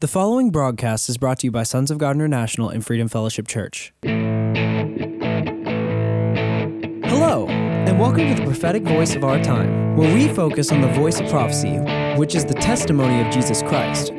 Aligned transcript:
The 0.00 0.08
following 0.08 0.50
broadcast 0.50 1.08
is 1.08 1.16
brought 1.16 1.38
to 1.38 1.46
you 1.46 1.50
by 1.50 1.62
Sons 1.62 1.90
of 1.90 1.96
God 1.96 2.16
International 2.16 2.68
and 2.68 2.84
Freedom 2.84 3.08
Fellowship 3.08 3.48
Church. 3.48 3.94
Hello, 4.04 4.12
and 7.48 7.98
welcome 7.98 8.28
to 8.28 8.34
the 8.34 8.44
prophetic 8.44 8.82
voice 8.82 9.14
of 9.14 9.24
our 9.24 9.42
time, 9.42 9.96
where 9.96 10.14
we 10.14 10.28
focus 10.28 10.70
on 10.70 10.82
the 10.82 10.88
voice 10.88 11.18
of 11.18 11.30
prophecy, 11.30 11.78
which 12.18 12.34
is 12.34 12.44
the 12.44 12.52
testimony 12.52 13.26
of 13.26 13.32
Jesus 13.32 13.62
Christ. 13.62 14.12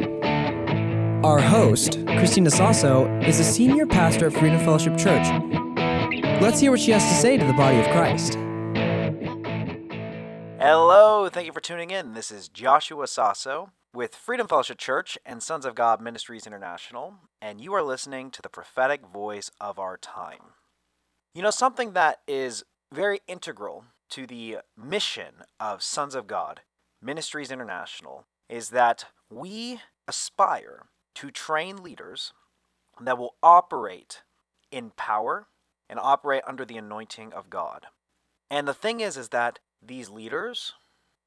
Our 1.24 1.40
host, 1.40 2.04
Christina 2.08 2.50
Sasso, 2.50 3.06
is 3.20 3.40
a 3.40 3.44
senior 3.44 3.86
pastor 3.86 4.26
at 4.26 4.34
Freedom 4.34 4.58
Fellowship 4.58 4.98
Church. 4.98 5.28
Let's 6.42 6.60
hear 6.60 6.72
what 6.72 6.80
she 6.80 6.90
has 6.90 7.04
to 7.04 7.14
say 7.14 7.38
to 7.38 7.46
the 7.46 7.54
body 7.54 7.78
of 7.78 7.86
Christ. 7.90 8.34
Hello, 10.60 11.30
thank 11.30 11.46
you 11.46 11.54
for 11.54 11.62
tuning 11.62 11.92
in. 11.92 12.14
This 12.14 12.32
is 12.32 12.50
Joshua 12.50 13.06
Sasso 13.06 13.70
with 13.98 14.14
Freedom 14.14 14.48
Fellowship 14.48 14.78
Church 14.78 15.18
and 15.26 15.42
Sons 15.42 15.66
of 15.66 15.74
God 15.74 16.00
Ministries 16.00 16.46
International, 16.46 17.16
and 17.42 17.60
you 17.60 17.74
are 17.74 17.82
listening 17.82 18.30
to 18.30 18.44
the 18.44 18.48
prophetic 18.48 19.04
voice 19.04 19.50
of 19.60 19.80
our 19.80 19.98
time. 19.98 20.54
You 21.34 21.42
know, 21.42 21.50
something 21.50 21.94
that 21.94 22.20
is 22.28 22.64
very 22.94 23.22
integral 23.28 23.86
to 24.12 24.28
the 24.28 24.60
mission 24.78 25.46
of 25.60 25.82
Sons 25.82 26.14
of 26.14 26.28
God 26.28 26.62
Ministries 27.02 27.50
International 27.50 28.26
is 28.48 28.70
that 28.70 29.06
we 29.32 29.80
aspire 30.08 30.84
to 31.16 31.32
train 31.32 31.78
leaders 31.78 32.34
that 33.02 33.18
will 33.18 33.34
operate 33.42 34.22
in 34.72 34.92
power 34.92 35.48
and 35.90 35.98
operate 36.00 36.44
under 36.46 36.66
the 36.66 36.78
anointing 36.78 37.34
of 37.34 37.50
God. 37.50 37.88
And 38.52 38.68
the 38.68 38.76
thing 38.76 39.00
is 39.00 39.18
is 39.18 39.30
that 39.30 39.58
these 39.82 40.12
leaders 40.12 40.74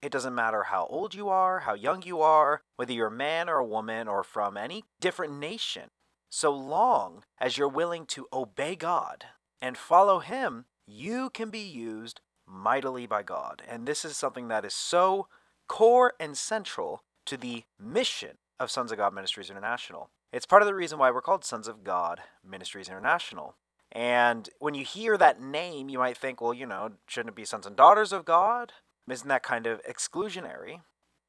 it 0.02 0.12
doesn't 0.12 0.34
matter 0.34 0.64
how 0.64 0.86
old 0.86 1.14
you 1.14 1.28
are, 1.28 1.60
how 1.60 1.74
young 1.74 2.02
you 2.02 2.20
are, 2.20 2.62
whether 2.76 2.92
you're 2.92 3.08
a 3.08 3.12
man 3.12 3.48
or 3.48 3.58
a 3.58 3.66
woman 3.66 4.08
or 4.08 4.22
from 4.22 4.56
any 4.56 4.84
different 5.00 5.38
nation. 5.38 5.90
So 6.30 6.52
long 6.52 7.24
as 7.38 7.58
you're 7.58 7.68
willing 7.68 8.06
to 8.06 8.26
obey 8.32 8.76
God 8.76 9.26
and 9.60 9.76
follow 9.76 10.20
Him, 10.20 10.66
you 10.86 11.30
can 11.30 11.50
be 11.50 11.60
used 11.60 12.20
mightily 12.46 13.06
by 13.06 13.22
God. 13.22 13.62
And 13.68 13.86
this 13.86 14.04
is 14.04 14.16
something 14.16 14.48
that 14.48 14.64
is 14.64 14.74
so 14.74 15.28
core 15.68 16.14
and 16.18 16.36
central 16.36 17.02
to 17.26 17.36
the 17.36 17.64
mission 17.78 18.38
of 18.58 18.70
Sons 18.70 18.92
of 18.92 18.98
God 18.98 19.14
Ministries 19.14 19.50
International. 19.50 20.10
It's 20.32 20.46
part 20.46 20.62
of 20.62 20.66
the 20.66 20.74
reason 20.74 20.98
why 20.98 21.10
we're 21.10 21.20
called 21.20 21.44
Sons 21.44 21.68
of 21.68 21.84
God 21.84 22.20
Ministries 22.44 22.88
International. 22.88 23.56
And 23.92 24.48
when 24.60 24.74
you 24.74 24.84
hear 24.84 25.16
that 25.16 25.40
name, 25.40 25.88
you 25.88 25.98
might 25.98 26.16
think, 26.16 26.40
well, 26.40 26.54
you 26.54 26.66
know, 26.66 26.92
shouldn't 27.06 27.30
it 27.30 27.36
be 27.36 27.44
sons 27.44 27.66
and 27.66 27.76
daughters 27.76 28.12
of 28.12 28.24
God? 28.24 28.72
Isn't 29.08 29.28
that 29.28 29.42
kind 29.42 29.66
of 29.66 29.82
exclusionary? 29.84 30.82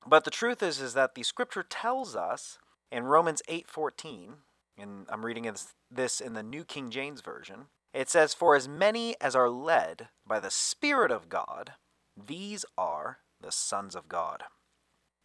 But 0.06 0.24
the 0.24 0.32
truth 0.32 0.64
is 0.64 0.82
is 0.82 0.94
that 0.94 1.16
the 1.16 1.24
scripture 1.24 1.64
tells 1.64 2.16
us 2.16 2.58
in 2.92 3.06
Romans 3.06 3.42
8:14, 3.48 4.44
and 4.78 5.08
I'm 5.10 5.26
reading 5.26 5.54
this 5.90 6.22
in 6.22 6.34
the 6.34 6.44
New 6.44 6.66
King 6.66 6.90
James 6.90 7.22
version. 7.22 7.70
It 7.94 8.10
says, 8.10 8.34
"For 8.34 8.56
as 8.56 8.68
many 8.68 9.20
as 9.20 9.36
are 9.36 9.50
led 9.50 10.10
by 10.26 10.40
the 10.40 10.52
Spirit 10.52 11.12
of 11.12 11.30
God, 11.30 11.76
these 12.16 12.66
are 12.78 13.22
the 13.40 13.52
sons 13.52 13.96
of 13.96 14.08
God." 14.08 14.46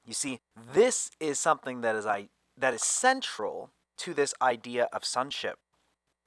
You 0.04 0.14
see, 0.14 0.40
this 0.54 1.10
is 1.18 1.38
something 1.38 1.80
that 1.80 1.96
is 1.96 2.06
I 2.06 2.28
that 2.56 2.74
is 2.74 2.82
central 2.82 3.72
to 3.98 4.14
this 4.14 4.34
idea 4.40 4.88
of 4.92 5.04
sonship, 5.04 5.58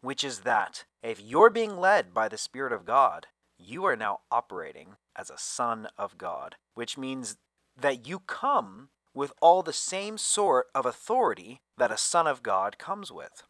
which 0.01 0.23
is 0.23 0.41
that 0.41 0.85
if 1.01 1.19
you're 1.19 1.49
being 1.49 1.77
led 1.77 2.13
by 2.13 2.27
the 2.27 2.37
Spirit 2.37 2.73
of 2.73 2.85
God, 2.85 3.27
you 3.59 3.85
are 3.85 3.95
now 3.95 4.21
operating 4.31 4.95
as 5.15 5.29
a 5.29 5.37
son 5.37 5.87
of 5.97 6.17
God, 6.17 6.55
which 6.73 6.97
means 6.97 7.37
that 7.77 8.07
you 8.07 8.19
come 8.19 8.89
with 9.13 9.33
all 9.41 9.61
the 9.61 9.73
same 9.73 10.17
sort 10.17 10.67
of 10.73 10.85
authority 10.85 11.61
that 11.77 11.91
a 11.91 11.97
son 11.97 12.25
of 12.27 12.41
God 12.41 12.77
comes 12.77 13.11
with. 13.11 13.43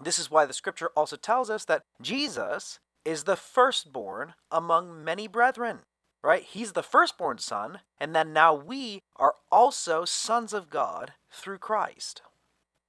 This 0.00 0.18
is 0.18 0.30
why 0.30 0.46
the 0.46 0.52
scripture 0.52 0.90
also 0.96 1.16
tells 1.16 1.50
us 1.50 1.64
that 1.64 1.82
Jesus 2.00 2.78
is 3.04 3.24
the 3.24 3.36
firstborn 3.36 4.34
among 4.50 5.02
many 5.02 5.26
brethren, 5.26 5.80
right? 6.22 6.42
He's 6.42 6.72
the 6.72 6.82
firstborn 6.82 7.38
son, 7.38 7.80
and 7.98 8.14
then 8.14 8.32
now 8.32 8.54
we 8.54 9.02
are 9.16 9.34
also 9.50 10.04
sons 10.04 10.52
of 10.52 10.70
God 10.70 11.14
through 11.32 11.58
Christ. 11.58 12.22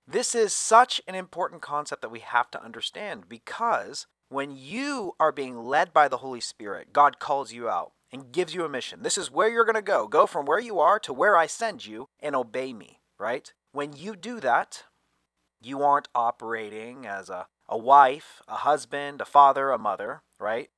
This 0.08 0.36
is 0.36 0.54
such 0.54 1.02
an 1.08 1.16
important 1.16 1.62
concept 1.62 2.02
that 2.02 2.12
we 2.12 2.20
have 2.20 2.52
to 2.52 2.64
understand 2.64 3.30
because 3.30 4.08
when 4.30 4.56
you 4.56 5.14
are 5.20 5.32
being 5.32 5.58
led 5.58 5.92
by 5.92 6.08
the 6.08 6.18
Holy 6.18 6.40
Spirit, 6.40 6.94
God 6.94 7.20
calls 7.20 7.52
you 7.52 7.68
out 7.68 7.92
and 8.12 8.32
gives 8.32 8.54
you 8.54 8.64
a 8.64 8.70
mission. 8.70 9.02
This 9.02 9.18
is 9.18 9.32
where 9.32 9.50
you're 9.50 9.66
going 9.66 9.76
to 9.76 9.82
go. 9.82 10.08
Go 10.08 10.28
from 10.28 10.46
where 10.46 10.60
you 10.60 10.80
are 10.80 11.00
to 11.00 11.14
where 11.14 11.36
I 11.36 11.48
send 11.48 11.86
you 11.86 12.10
and 12.20 12.36
obey 12.36 12.72
me, 12.72 13.00
right? 13.20 13.52
When 13.72 13.94
you 13.94 14.16
do 14.16 14.40
that, 14.40 14.84
you 15.62 15.84
aren't 15.84 16.08
operating 16.14 17.06
as 17.06 17.30
a, 17.30 17.48
a 17.68 17.78
wife, 17.78 18.42
a 18.48 18.58
husband, 18.58 19.20
a 19.20 19.26
father, 19.26 19.72
a 19.72 19.78
mother, 19.78 20.22
right? 20.40 20.70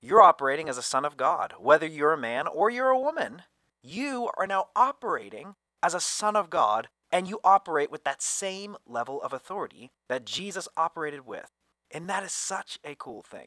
You're 0.00 0.22
operating 0.22 0.68
as 0.68 0.78
a 0.78 0.82
son 0.82 1.04
of 1.04 1.16
God. 1.16 1.54
Whether 1.58 1.86
you're 1.86 2.14
a 2.14 2.18
man 2.18 2.46
or 2.46 2.70
you're 2.70 2.88
a 2.88 2.98
woman, 2.98 3.42
you 3.82 4.30
are 4.36 4.46
now 4.46 4.68
operating 4.74 5.54
as 5.82 5.94
a 5.94 6.00
son 6.00 6.36
of 6.36 6.50
God 6.50 6.88
and 7.10 7.28
you 7.28 7.38
operate 7.44 7.90
with 7.90 8.04
that 8.04 8.22
same 8.22 8.76
level 8.86 9.20
of 9.22 9.32
authority 9.32 9.90
that 10.08 10.24
Jesus 10.24 10.68
operated 10.76 11.26
with. 11.26 11.50
And 11.92 12.08
that 12.08 12.24
is 12.24 12.32
such 12.32 12.78
a 12.84 12.94
cool 12.94 13.22
thing. 13.22 13.46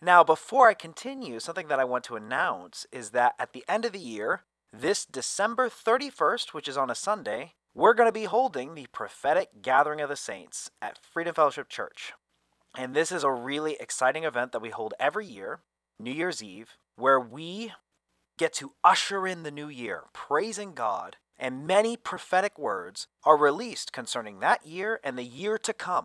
Now, 0.00 0.24
before 0.24 0.68
I 0.68 0.74
continue, 0.74 1.40
something 1.40 1.68
that 1.68 1.80
I 1.80 1.84
want 1.84 2.04
to 2.04 2.16
announce 2.16 2.86
is 2.92 3.10
that 3.10 3.34
at 3.38 3.52
the 3.52 3.64
end 3.68 3.84
of 3.84 3.92
the 3.92 3.98
year, 3.98 4.42
this 4.72 5.04
December 5.04 5.68
31st, 5.68 6.54
which 6.54 6.68
is 6.68 6.76
on 6.76 6.90
a 6.90 6.94
Sunday, 6.94 7.54
we're 7.74 7.94
going 7.94 8.08
to 8.08 8.12
be 8.12 8.24
holding 8.24 8.74
the 8.74 8.86
prophetic 8.92 9.62
gathering 9.62 10.00
of 10.00 10.08
the 10.08 10.16
saints 10.16 10.70
at 10.80 10.98
Freedom 10.98 11.34
Fellowship 11.34 11.68
Church. 11.68 12.12
And 12.76 12.94
this 12.94 13.12
is 13.12 13.22
a 13.22 13.30
really 13.30 13.76
exciting 13.78 14.24
event 14.24 14.52
that 14.52 14.62
we 14.62 14.70
hold 14.70 14.94
every 14.98 15.26
year, 15.26 15.60
New 15.98 16.12
Year's 16.12 16.42
Eve, 16.42 16.76
where 16.96 17.20
we 17.20 17.72
get 18.38 18.52
to 18.54 18.72
usher 18.82 19.26
in 19.26 19.42
the 19.42 19.50
new 19.50 19.68
year, 19.68 20.04
praising 20.12 20.74
God, 20.74 21.16
and 21.38 21.66
many 21.66 21.96
prophetic 21.96 22.58
words 22.58 23.08
are 23.24 23.36
released 23.36 23.92
concerning 23.92 24.40
that 24.40 24.66
year 24.66 25.00
and 25.04 25.18
the 25.18 25.24
year 25.24 25.58
to 25.58 25.72
come 25.72 26.04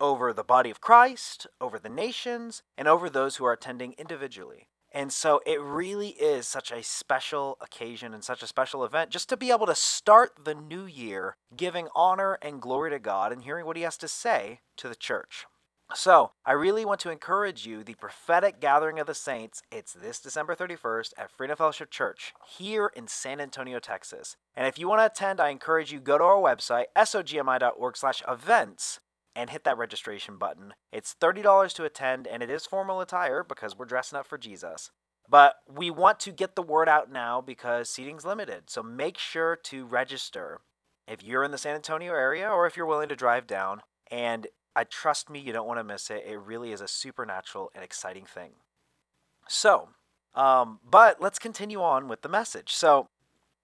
over 0.00 0.32
the 0.32 0.44
body 0.44 0.70
of 0.70 0.80
Christ, 0.80 1.46
over 1.60 1.78
the 1.78 1.88
nations, 1.88 2.62
and 2.76 2.88
over 2.88 3.08
those 3.08 3.36
who 3.36 3.44
are 3.44 3.52
attending 3.52 3.94
individually. 3.98 4.68
And 4.94 5.12
so 5.12 5.42
it 5.44 5.60
really 5.60 6.10
is 6.10 6.46
such 6.46 6.70
a 6.70 6.84
special 6.84 7.58
occasion 7.60 8.14
and 8.14 8.22
such 8.22 8.44
a 8.44 8.46
special 8.46 8.84
event 8.84 9.10
just 9.10 9.28
to 9.30 9.36
be 9.36 9.50
able 9.50 9.66
to 9.66 9.74
start 9.74 10.44
the 10.44 10.54
new 10.54 10.86
year 10.86 11.36
giving 11.56 11.88
honor 11.96 12.38
and 12.40 12.62
glory 12.62 12.90
to 12.90 13.00
God 13.00 13.32
and 13.32 13.42
hearing 13.42 13.66
what 13.66 13.76
He 13.76 13.82
has 13.82 13.96
to 13.98 14.06
say 14.06 14.60
to 14.76 14.88
the 14.88 14.94
church. 14.94 15.46
So, 15.92 16.30
I 16.46 16.52
really 16.52 16.84
want 16.84 17.00
to 17.00 17.10
encourage 17.10 17.66
you 17.66 17.82
the 17.84 17.94
prophetic 17.94 18.60
gathering 18.60 18.98
of 18.98 19.06
the 19.06 19.14
saints. 19.14 19.62
It's 19.70 19.92
this 19.92 20.18
December 20.18 20.54
31st 20.54 21.12
at 21.18 21.30
Freedom 21.30 21.56
Fellowship 21.56 21.90
Church 21.90 22.32
here 22.58 22.90
in 22.96 23.06
San 23.06 23.38
Antonio, 23.40 23.78
Texas. 23.80 24.36
And 24.56 24.66
if 24.66 24.78
you 24.78 24.88
want 24.88 25.00
to 25.00 25.06
attend, 25.06 25.40
I 25.40 25.50
encourage 25.50 25.92
you 25.92 26.00
go 26.00 26.16
to 26.18 26.24
our 26.24 26.40
website 26.40 26.86
sogmi.org/events 26.96 29.00
and 29.36 29.50
hit 29.50 29.64
that 29.64 29.78
registration 29.78 30.36
button. 30.36 30.74
It's 30.92 31.14
$30 31.20 31.74
to 31.74 31.84
attend, 31.84 32.26
and 32.26 32.42
it 32.42 32.50
is 32.50 32.66
formal 32.66 33.00
attire 33.00 33.42
because 33.42 33.76
we're 33.76 33.84
dressing 33.84 34.18
up 34.18 34.26
for 34.26 34.38
Jesus. 34.38 34.90
But 35.28 35.56
we 35.68 35.90
want 35.90 36.20
to 36.20 36.32
get 36.32 36.54
the 36.54 36.62
word 36.62 36.88
out 36.88 37.10
now 37.10 37.40
because 37.40 37.88
seating's 37.88 38.24
limited. 38.24 38.64
So 38.68 38.82
make 38.82 39.18
sure 39.18 39.56
to 39.64 39.86
register 39.86 40.60
if 41.08 41.22
you're 41.22 41.44
in 41.44 41.50
the 41.50 41.58
San 41.58 41.74
Antonio 41.74 42.12
area 42.12 42.48
or 42.48 42.66
if 42.66 42.76
you're 42.76 42.86
willing 42.86 43.08
to 43.08 43.16
drive 43.16 43.46
down. 43.46 43.82
And 44.10 44.46
I 44.76 44.84
trust 44.84 45.30
me, 45.30 45.38
you 45.38 45.52
don't 45.52 45.66
want 45.66 45.78
to 45.78 45.84
miss 45.84 46.10
it. 46.10 46.24
It 46.26 46.38
really 46.38 46.72
is 46.72 46.80
a 46.80 46.88
supernatural 46.88 47.70
and 47.74 47.82
exciting 47.82 48.26
thing. 48.26 48.52
So, 49.48 49.90
um, 50.34 50.80
but 50.88 51.20
let's 51.20 51.38
continue 51.38 51.80
on 51.80 52.08
with 52.08 52.22
the 52.22 52.28
message. 52.28 52.72
So, 52.74 53.06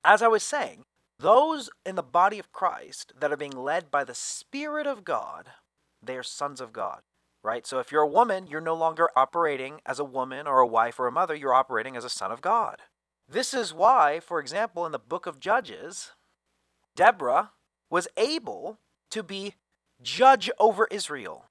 as 0.04 0.22
I 0.22 0.28
was 0.28 0.42
saying, 0.42 0.84
those 1.20 1.70
in 1.84 1.96
the 1.96 2.02
body 2.02 2.38
of 2.38 2.52
Christ 2.52 3.12
that 3.18 3.32
are 3.32 3.36
being 3.36 3.52
led 3.56 3.90
by 3.90 4.04
the 4.04 4.14
Spirit 4.14 4.86
of 4.86 5.04
God, 5.04 5.50
they 6.02 6.16
are 6.16 6.22
sons 6.22 6.60
of 6.60 6.72
God, 6.72 7.00
right? 7.42 7.66
So 7.66 7.78
if 7.78 7.92
you're 7.92 8.02
a 8.02 8.08
woman, 8.08 8.46
you're 8.46 8.60
no 8.60 8.74
longer 8.74 9.10
operating 9.14 9.80
as 9.84 9.98
a 9.98 10.04
woman 10.04 10.46
or 10.46 10.60
a 10.60 10.66
wife 10.66 10.98
or 10.98 11.06
a 11.06 11.12
mother, 11.12 11.34
you're 11.34 11.54
operating 11.54 11.96
as 11.96 12.04
a 12.04 12.10
son 12.10 12.32
of 12.32 12.40
God. 12.40 12.78
This 13.28 13.52
is 13.52 13.74
why, 13.74 14.18
for 14.20 14.40
example, 14.40 14.86
in 14.86 14.92
the 14.92 14.98
book 14.98 15.26
of 15.26 15.40
Judges, 15.40 16.12
Deborah 16.96 17.50
was 17.90 18.08
able 18.16 18.78
to 19.10 19.22
be 19.22 19.54
judge 20.02 20.50
over 20.58 20.88
Israel, 20.90 21.46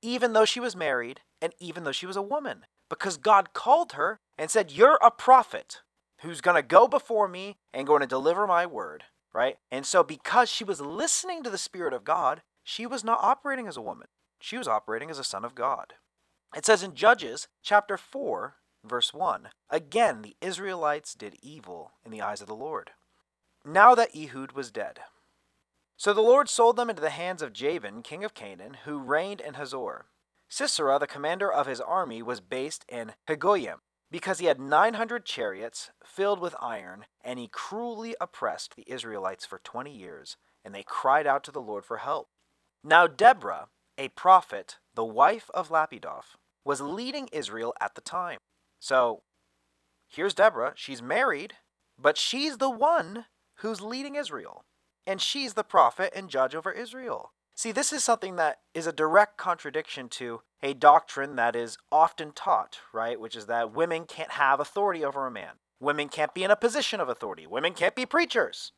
even 0.00 0.32
though 0.32 0.44
she 0.44 0.60
was 0.60 0.74
married 0.74 1.20
and 1.42 1.52
even 1.60 1.84
though 1.84 1.92
she 1.92 2.06
was 2.06 2.16
a 2.16 2.22
woman, 2.22 2.64
because 2.88 3.16
God 3.16 3.52
called 3.52 3.92
her 3.92 4.18
and 4.38 4.50
said, 4.50 4.72
You're 4.72 4.98
a 5.02 5.10
prophet 5.10 5.82
who's 6.22 6.40
going 6.40 6.56
to 6.56 6.62
go 6.62 6.88
before 6.88 7.28
me 7.28 7.56
and 7.72 7.86
going 7.86 8.00
to 8.00 8.06
deliver 8.06 8.46
my 8.46 8.66
word, 8.66 9.04
right? 9.32 9.56
And 9.70 9.86
so, 9.86 10.02
because 10.02 10.48
she 10.48 10.64
was 10.64 10.80
listening 10.80 11.42
to 11.42 11.50
the 11.50 11.58
Spirit 11.58 11.92
of 11.92 12.04
God, 12.04 12.42
she 12.62 12.86
was 12.86 13.04
not 13.04 13.20
operating 13.22 13.66
as 13.66 13.76
a 13.76 13.82
woman. 13.82 14.08
She 14.40 14.56
was 14.56 14.68
operating 14.68 15.10
as 15.10 15.18
a 15.18 15.24
son 15.24 15.44
of 15.44 15.54
God. 15.54 15.94
It 16.56 16.66
says 16.66 16.82
in 16.82 16.94
Judges 16.94 17.48
chapter 17.62 17.96
4, 17.96 18.56
verse 18.84 19.14
1 19.14 19.48
Again, 19.68 20.22
the 20.22 20.36
Israelites 20.40 21.14
did 21.14 21.36
evil 21.42 21.92
in 22.04 22.10
the 22.10 22.22
eyes 22.22 22.40
of 22.40 22.46
the 22.46 22.54
Lord. 22.54 22.90
Now 23.64 23.94
that 23.94 24.16
Ehud 24.16 24.52
was 24.52 24.70
dead. 24.70 25.00
So 25.96 26.14
the 26.14 26.22
Lord 26.22 26.48
sold 26.48 26.76
them 26.76 26.88
into 26.88 27.02
the 27.02 27.10
hands 27.10 27.42
of 27.42 27.52
Jabin, 27.52 28.02
king 28.02 28.24
of 28.24 28.32
Canaan, 28.32 28.78
who 28.84 28.98
reigned 28.98 29.40
in 29.40 29.54
Hazor. 29.54 30.06
Sisera, 30.48 30.98
the 30.98 31.06
commander 31.06 31.52
of 31.52 31.66
his 31.66 31.80
army, 31.80 32.22
was 32.22 32.40
based 32.40 32.84
in 32.88 33.12
Haggoyim, 33.28 33.80
because 34.10 34.38
he 34.38 34.46
had 34.46 34.60
900 34.60 35.24
chariots 35.24 35.90
filled 36.04 36.40
with 36.40 36.54
iron, 36.60 37.06
and 37.22 37.38
he 37.38 37.48
cruelly 37.48 38.16
oppressed 38.20 38.74
the 38.74 38.90
Israelites 38.90 39.46
for 39.46 39.60
20 39.62 39.90
years, 39.90 40.36
and 40.64 40.74
they 40.74 40.82
cried 40.82 41.26
out 41.26 41.44
to 41.44 41.52
the 41.52 41.60
Lord 41.60 41.84
for 41.84 41.98
help. 41.98 42.28
Now 42.82 43.06
Deborah, 43.06 43.68
a 43.96 44.08
prophet, 44.08 44.78
the 44.94 45.04
wife 45.04 45.50
of 45.54 45.68
Lapidoth, 45.68 46.36
was 46.64 46.80
leading 46.80 47.28
Israel 47.32 47.74
at 47.80 47.94
the 47.94 48.00
time. 48.00 48.38
So 48.80 49.22
here's 50.08 50.34
Deborah. 50.34 50.72
She's 50.74 51.02
married, 51.02 51.54
but 51.98 52.16
she's 52.16 52.58
the 52.58 52.70
one 52.70 53.26
who's 53.56 53.80
leading 53.80 54.16
Israel. 54.16 54.64
And 55.06 55.20
she's 55.20 55.54
the 55.54 55.64
prophet 55.64 56.12
and 56.14 56.28
judge 56.28 56.54
over 56.54 56.72
Israel. 56.72 57.32
See, 57.60 57.72
this 57.72 57.92
is 57.92 58.02
something 58.02 58.36
that 58.36 58.60
is 58.72 58.86
a 58.86 58.90
direct 58.90 59.36
contradiction 59.36 60.08
to 60.12 60.40
a 60.62 60.72
doctrine 60.72 61.36
that 61.36 61.54
is 61.54 61.76
often 61.92 62.32
taught, 62.32 62.78
right? 62.90 63.20
Which 63.20 63.36
is 63.36 63.44
that 63.48 63.74
women 63.74 64.06
can't 64.06 64.30
have 64.30 64.60
authority 64.60 65.04
over 65.04 65.26
a 65.26 65.30
man. 65.30 65.56
Women 65.78 66.08
can't 66.08 66.32
be 66.32 66.42
in 66.42 66.50
a 66.50 66.56
position 66.56 67.00
of 67.00 67.10
authority. 67.10 67.46
Women 67.46 67.74
can't 67.74 67.94
be 67.94 68.06
preachers. 68.06 68.72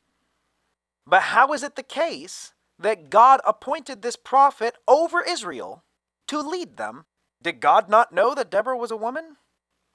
But 1.07 1.23
how 1.23 1.53
is 1.53 1.63
it 1.63 1.77
the 1.77 1.85
case 1.85 2.55
that 2.77 3.09
God 3.09 3.41
appointed 3.47 4.03
this 4.03 4.17
prophet 4.17 4.75
over 4.89 5.23
Israel 5.23 5.85
to 6.27 6.41
lead 6.41 6.77
them? 6.77 7.05
Did 7.41 7.61
God 7.61 7.89
not 7.89 8.11
know 8.11 8.35
that 8.35 8.51
Deborah 8.51 8.77
was 8.77 8.91
a 8.91 8.97
woman? 8.97 9.37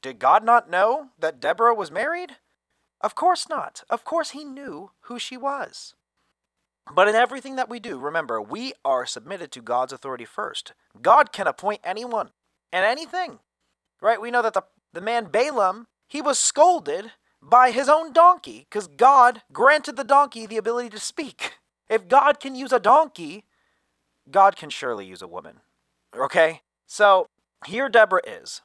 Did 0.01 0.17
God 0.17 0.45
not 0.45 0.69
know 0.69 1.09
that 1.19 1.41
Deborah 1.41 1.75
was 1.75 1.91
married? 1.91 2.37
Of 3.01 3.15
course 3.15 3.49
not. 3.49 3.83
Of 3.89 4.05
course 4.05 4.29
he 4.29 4.45
knew 4.45 4.91
who 5.01 5.19
she 5.19 5.35
was. 5.35 5.93
But 6.93 7.07
in 7.07 7.15
everything 7.15 7.55
that 7.55 7.69
we 7.69 7.79
do, 7.79 7.97
remember, 7.97 8.41
we 8.41 8.73
are 8.85 9.05
submitted 9.05 9.51
to 9.51 9.61
God's 9.61 9.93
authority 9.93 10.25
first. 10.25 10.73
God 11.01 11.31
can 11.31 11.47
appoint 11.47 11.81
anyone 11.83 12.31
and 12.71 12.85
anything. 12.85 13.39
Right? 14.01 14.21
We 14.21 14.31
know 14.31 14.41
that 14.41 14.53
the, 14.53 14.63
the 14.93 15.01
man 15.01 15.25
Balaam, 15.25 15.87
he 16.07 16.21
was 16.21 16.39
scolded 16.39 17.11
by 17.41 17.71
his 17.71 17.89
own 17.89 18.13
donkey 18.13 18.67
because 18.69 18.87
God 18.87 19.41
granted 19.51 19.95
the 19.95 20.03
donkey 20.03 20.45
the 20.45 20.57
ability 20.57 20.89
to 20.89 20.99
speak. 20.99 21.53
If 21.89 22.07
God 22.07 22.39
can 22.39 22.55
use 22.55 22.71
a 22.71 22.79
donkey, 22.79 23.45
God 24.29 24.55
can 24.55 24.69
surely 24.69 25.05
use 25.05 25.21
a 25.21 25.27
woman. 25.27 25.61
Okay? 26.15 26.61
So 26.85 27.27
here 27.65 27.89
Deborah 27.89 28.21
is, 28.25 28.61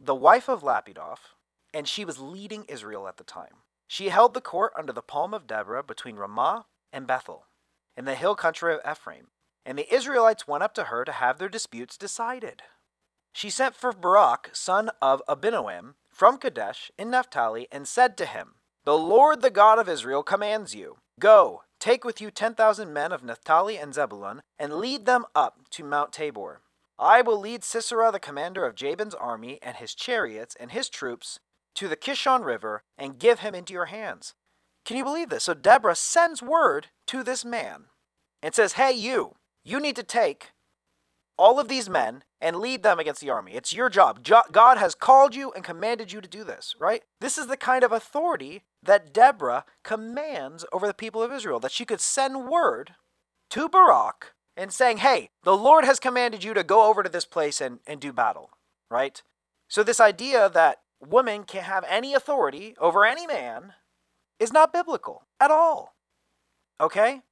the 0.00 0.14
wife 0.14 0.48
of 0.48 0.62
Lapidoth, 0.62 1.34
and 1.72 1.86
she 1.86 2.04
was 2.04 2.18
leading 2.18 2.64
Israel 2.64 3.06
at 3.08 3.16
the 3.16 3.24
time. 3.24 3.62
She 3.86 4.08
held 4.08 4.34
the 4.34 4.40
court 4.40 4.72
under 4.76 4.92
the 4.92 5.02
palm 5.02 5.32
of 5.34 5.46
Deborah 5.46 5.82
between 5.82 6.16
Ramah 6.16 6.66
and 6.92 7.06
Bethel 7.06 7.46
in 7.96 8.04
the 8.04 8.14
hill 8.14 8.34
country 8.34 8.74
of 8.74 8.80
Ephraim, 8.88 9.28
and 9.64 9.78
the 9.78 9.92
Israelites 9.92 10.46
went 10.46 10.62
up 10.62 10.74
to 10.74 10.84
her 10.84 11.04
to 11.04 11.12
have 11.12 11.38
their 11.38 11.48
disputes 11.48 11.96
decided. 11.96 12.62
She 13.32 13.50
sent 13.50 13.74
for 13.74 13.92
Barak, 13.92 14.50
son 14.52 14.90
of 15.02 15.22
Abinoam, 15.28 15.94
from 16.10 16.38
Kadesh 16.38 16.92
in 16.96 17.10
Naphtali, 17.10 17.66
and 17.72 17.88
said 17.88 18.16
to 18.18 18.26
him, 18.26 18.54
The 18.84 18.96
Lord 18.96 19.42
the 19.42 19.50
God 19.50 19.78
of 19.78 19.88
Israel 19.88 20.22
commands 20.22 20.74
you, 20.74 20.98
Go, 21.18 21.62
take 21.80 22.04
with 22.04 22.20
you 22.20 22.30
ten 22.30 22.54
thousand 22.54 22.92
men 22.92 23.10
of 23.10 23.24
Naphtali 23.24 23.76
and 23.76 23.92
Zebulun, 23.92 24.42
and 24.58 24.74
lead 24.74 25.06
them 25.06 25.24
up 25.34 25.68
to 25.70 25.84
Mount 25.84 26.12
Tabor. 26.12 26.60
I 26.98 27.22
will 27.22 27.40
lead 27.40 27.64
Sisera, 27.64 28.12
the 28.12 28.20
commander 28.20 28.64
of 28.64 28.76
Jabin's 28.76 29.14
army, 29.14 29.58
and 29.62 29.76
his 29.76 29.94
chariots 29.94 30.56
and 30.60 30.70
his 30.70 30.88
troops, 30.88 31.40
to 31.74 31.88
the 31.88 31.96
Kishon 31.96 32.44
River, 32.44 32.82
and 32.96 33.18
give 33.18 33.40
him 33.40 33.54
into 33.54 33.72
your 33.72 33.86
hands. 33.86 34.34
Can 34.84 34.96
you 34.96 35.04
believe 35.04 35.30
this? 35.30 35.44
So 35.44 35.54
Deborah 35.54 35.94
sends 35.94 36.42
word 36.42 36.88
to 37.06 37.22
this 37.22 37.44
man 37.44 37.84
and 38.42 38.54
says, 38.54 38.74
Hey, 38.74 38.92
you, 38.92 39.36
you 39.64 39.80
need 39.80 39.96
to 39.96 40.02
take 40.02 40.50
all 41.36 41.58
of 41.58 41.68
these 41.68 41.88
men 41.90 42.22
and 42.40 42.56
lead 42.56 42.82
them 42.82 42.98
against 42.98 43.20
the 43.20 43.30
army. 43.30 43.54
It's 43.54 43.72
your 43.72 43.88
job. 43.88 44.22
Jo- 44.22 44.42
God 44.52 44.78
has 44.78 44.94
called 44.94 45.34
you 45.34 45.50
and 45.52 45.64
commanded 45.64 46.12
you 46.12 46.20
to 46.20 46.28
do 46.28 46.44
this, 46.44 46.74
right? 46.78 47.02
This 47.20 47.38
is 47.38 47.46
the 47.46 47.56
kind 47.56 47.82
of 47.82 47.92
authority 47.92 48.62
that 48.82 49.12
Deborah 49.12 49.64
commands 49.82 50.64
over 50.72 50.86
the 50.86 50.94
people 50.94 51.22
of 51.22 51.32
Israel, 51.32 51.58
that 51.60 51.72
she 51.72 51.84
could 51.84 52.00
send 52.00 52.48
word 52.48 52.94
to 53.50 53.68
Barak 53.68 54.34
and 54.56 54.72
saying, 54.72 54.98
Hey, 54.98 55.30
the 55.42 55.56
Lord 55.56 55.84
has 55.84 55.98
commanded 55.98 56.44
you 56.44 56.54
to 56.54 56.62
go 56.62 56.88
over 56.88 57.02
to 57.02 57.08
this 57.08 57.24
place 57.24 57.60
and, 57.60 57.80
and 57.86 58.00
do 58.00 58.12
battle, 58.12 58.50
right? 58.90 59.22
So, 59.68 59.82
this 59.82 60.00
idea 60.00 60.48
that 60.50 60.82
women 61.00 61.44
can't 61.44 61.64
have 61.64 61.84
any 61.88 62.14
authority 62.14 62.76
over 62.78 63.04
any 63.04 63.26
man 63.26 63.72
is 64.44 64.52
not 64.52 64.72
biblical 64.72 65.26
at 65.40 65.50
all. 65.50 65.96
Okay? 66.80 67.22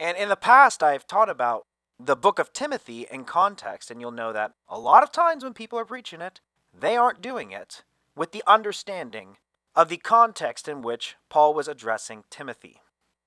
And 0.00 0.16
in 0.16 0.30
the 0.30 0.36
past, 0.36 0.82
I've 0.82 1.06
taught 1.06 1.28
about 1.28 1.66
the 1.98 2.16
book 2.16 2.38
of 2.38 2.52
Timothy 2.52 3.06
in 3.10 3.24
context, 3.24 3.90
and 3.90 4.00
you'll 4.00 4.10
know 4.10 4.32
that 4.32 4.52
a 4.68 4.78
lot 4.78 5.02
of 5.02 5.12
times 5.12 5.44
when 5.44 5.52
people 5.52 5.78
are 5.78 5.84
preaching 5.84 6.20
it, 6.20 6.40
they 6.72 6.96
aren't 6.96 7.20
doing 7.20 7.50
it 7.52 7.84
with 8.16 8.32
the 8.32 8.42
understanding 8.46 9.36
of 9.74 9.88
the 9.88 9.98
context 9.98 10.68
in 10.68 10.82
which 10.82 11.16
Paul 11.28 11.54
was 11.54 11.68
addressing 11.68 12.24
Timothy. 12.30 12.80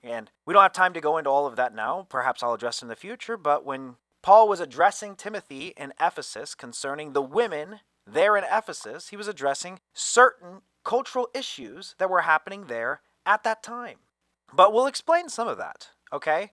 And 0.03 0.29
we 0.45 0.53
don't 0.53 0.63
have 0.63 0.73
time 0.73 0.93
to 0.93 1.01
go 1.01 1.17
into 1.17 1.29
all 1.29 1.47
of 1.47 1.55
that 1.55 1.73
now. 1.73 2.05
Perhaps 2.09 2.43
I'll 2.43 2.53
address 2.53 2.81
in 2.81 2.87
the 2.87 2.95
future. 2.95 3.37
But 3.37 3.65
when 3.65 3.95
Paul 4.21 4.47
was 4.47 4.59
addressing 4.59 5.15
Timothy 5.15 5.73
in 5.75 5.93
Ephesus 5.99 6.53
concerning 6.53 7.13
the 7.13 7.21
women 7.21 7.79
there 8.05 8.37
in 8.37 8.43
Ephesus, 8.43 9.09
he 9.09 9.17
was 9.17 9.27
addressing 9.27 9.79
certain 9.93 10.61
cultural 10.83 11.29
issues 11.33 11.95
that 11.97 12.09
were 12.09 12.21
happening 12.21 12.65
there 12.67 13.01
at 13.25 13.43
that 13.43 13.63
time. 13.63 13.97
But 14.53 14.73
we'll 14.73 14.87
explain 14.87 15.29
some 15.29 15.47
of 15.47 15.57
that, 15.57 15.89
okay? 16.13 16.51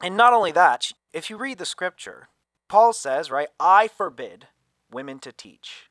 And 0.00 0.16
not 0.16 0.32
only 0.32 0.52
that, 0.52 0.92
if 1.12 1.30
you 1.30 1.36
read 1.36 1.58
the 1.58 1.64
scripture, 1.64 2.28
Paul 2.68 2.92
says, 2.92 3.30
right, 3.30 3.48
I 3.58 3.88
forbid 3.88 4.48
women 4.90 5.18
to 5.20 5.32
teach. 5.32 5.90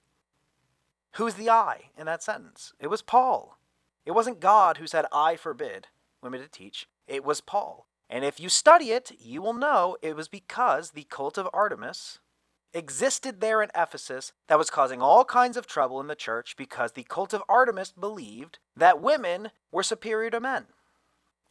Who's 1.16 1.34
the 1.36 1.50
I 1.50 1.92
in 1.98 2.06
that 2.06 2.24
sentence? 2.24 2.74
It 2.80 2.88
was 2.88 3.02
Paul. 3.02 3.58
It 4.06 4.12
wasn't 4.12 4.40
God 4.40 4.78
who 4.78 4.88
said, 4.88 5.06
I 5.12 5.36
forbid 5.36 5.88
women 6.22 6.42
to 6.42 6.48
teach. 6.48 6.88
It 7.08 7.24
was 7.24 7.42
Paul. 7.42 7.88
And 8.10 8.26
if 8.26 8.40
you 8.40 8.50
study 8.50 8.92
it, 8.92 9.12
you 9.20 9.42
will 9.42 9.54
know 9.54 9.98
it 10.02 10.16
was 10.16 10.28
because 10.28 10.92
the 10.92 11.04
cult 11.04 11.38
of 11.38 11.50
Artemis 11.54 12.20
existed 12.74 13.42
there 13.42 13.62
in 13.62 13.70
Ephesus 13.76 14.34
that 14.48 14.58
was 14.58 14.70
causing 14.70 15.02
all 15.02 15.26
kinds 15.26 15.58
of 15.58 15.68
trouble 15.68 16.00
in 16.00 16.08
the 16.08 16.16
church 16.16 16.56
because 16.58 16.94
the 16.94 17.04
cult 17.04 17.34
of 17.34 17.44
Artemis 17.50 17.92
believed 17.92 18.60
that 18.76 19.02
women 19.02 19.52
were 19.72 19.84
superior 19.84 20.30
to 20.30 20.40
men. 20.40 20.66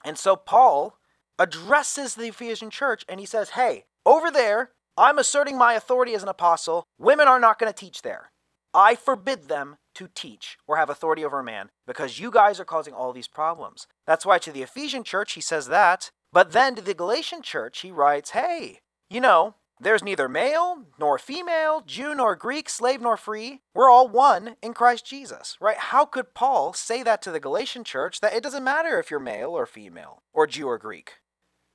And 0.04 0.18
so 0.18 0.36
Paul 0.36 0.96
addresses 1.38 2.14
the 2.14 2.28
Ephesian 2.28 2.70
church 2.70 3.04
and 3.08 3.20
he 3.20 3.26
says, 3.26 3.50
Hey, 3.50 3.84
over 4.06 4.30
there, 4.30 4.70
I'm 4.96 5.18
asserting 5.18 5.56
my 5.56 5.74
authority 5.74 6.14
as 6.14 6.22
an 6.22 6.28
apostle. 6.28 6.84
Women 6.98 7.28
are 7.28 7.40
not 7.40 7.58
going 7.58 7.72
to 7.72 7.78
teach 7.78 8.02
there. 8.02 8.30
I 8.72 8.94
forbid 8.94 9.48
them 9.48 9.78
to 9.94 10.08
teach 10.14 10.56
or 10.66 10.76
have 10.76 10.90
authority 10.90 11.24
over 11.24 11.40
a 11.40 11.44
man 11.44 11.70
because 11.86 12.20
you 12.20 12.30
guys 12.30 12.60
are 12.60 12.64
causing 12.64 12.94
all 12.94 13.12
these 13.12 13.28
problems. 13.28 13.86
That's 14.06 14.24
why 14.24 14.38
to 14.38 14.52
the 14.52 14.62
Ephesian 14.62 15.02
church 15.02 15.32
he 15.32 15.40
says 15.40 15.66
that. 15.68 16.10
But 16.32 16.52
then 16.52 16.76
to 16.76 16.82
the 16.82 16.94
Galatian 16.94 17.42
church 17.42 17.80
he 17.80 17.90
writes, 17.90 18.30
Hey, 18.30 18.80
you 19.08 19.20
know, 19.20 19.56
there's 19.80 20.04
neither 20.04 20.28
male 20.28 20.84
nor 20.98 21.18
female, 21.18 21.82
Jew 21.86 22.14
nor 22.14 22.36
Greek, 22.36 22.68
slave 22.68 23.00
nor 23.00 23.16
free. 23.16 23.62
We're 23.74 23.90
all 23.90 24.08
one 24.08 24.56
in 24.62 24.74
Christ 24.74 25.06
Jesus, 25.06 25.56
right? 25.60 25.78
How 25.78 26.04
could 26.04 26.34
Paul 26.34 26.72
say 26.74 27.02
that 27.02 27.22
to 27.22 27.30
the 27.30 27.40
Galatian 27.40 27.84
church 27.84 28.20
that 28.20 28.34
it 28.34 28.42
doesn't 28.42 28.62
matter 28.62 29.00
if 29.00 29.10
you're 29.10 29.20
male 29.20 29.50
or 29.50 29.66
female, 29.66 30.22
or 30.32 30.46
Jew 30.46 30.68
or 30.68 30.78
Greek? 30.78 31.14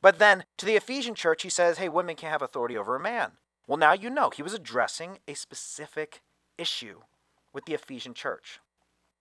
But 0.02 0.20
then 0.20 0.46
to 0.58 0.68
the 0.68 0.76
Ephesian 0.76 1.16
church, 1.16 1.42
he 1.42 1.50
says, 1.50 1.80
hey, 1.80 1.90
women 1.90 2.16
can't 2.16 2.32
have 2.32 2.44
authority 2.44 2.78
over 2.78 2.96
a 2.96 3.00
man. 3.00 3.34
Well, 3.68 3.78
now 3.78 3.94
you 3.94 4.12
know 4.12 4.30
he 4.30 4.44
was 4.44 4.54
addressing 4.54 5.18
a 5.28 5.34
specific 5.34 6.22
issue 6.58 7.00
with 7.52 7.66
the 7.66 7.74
Ephesian 7.74 8.14
church. 8.14 8.60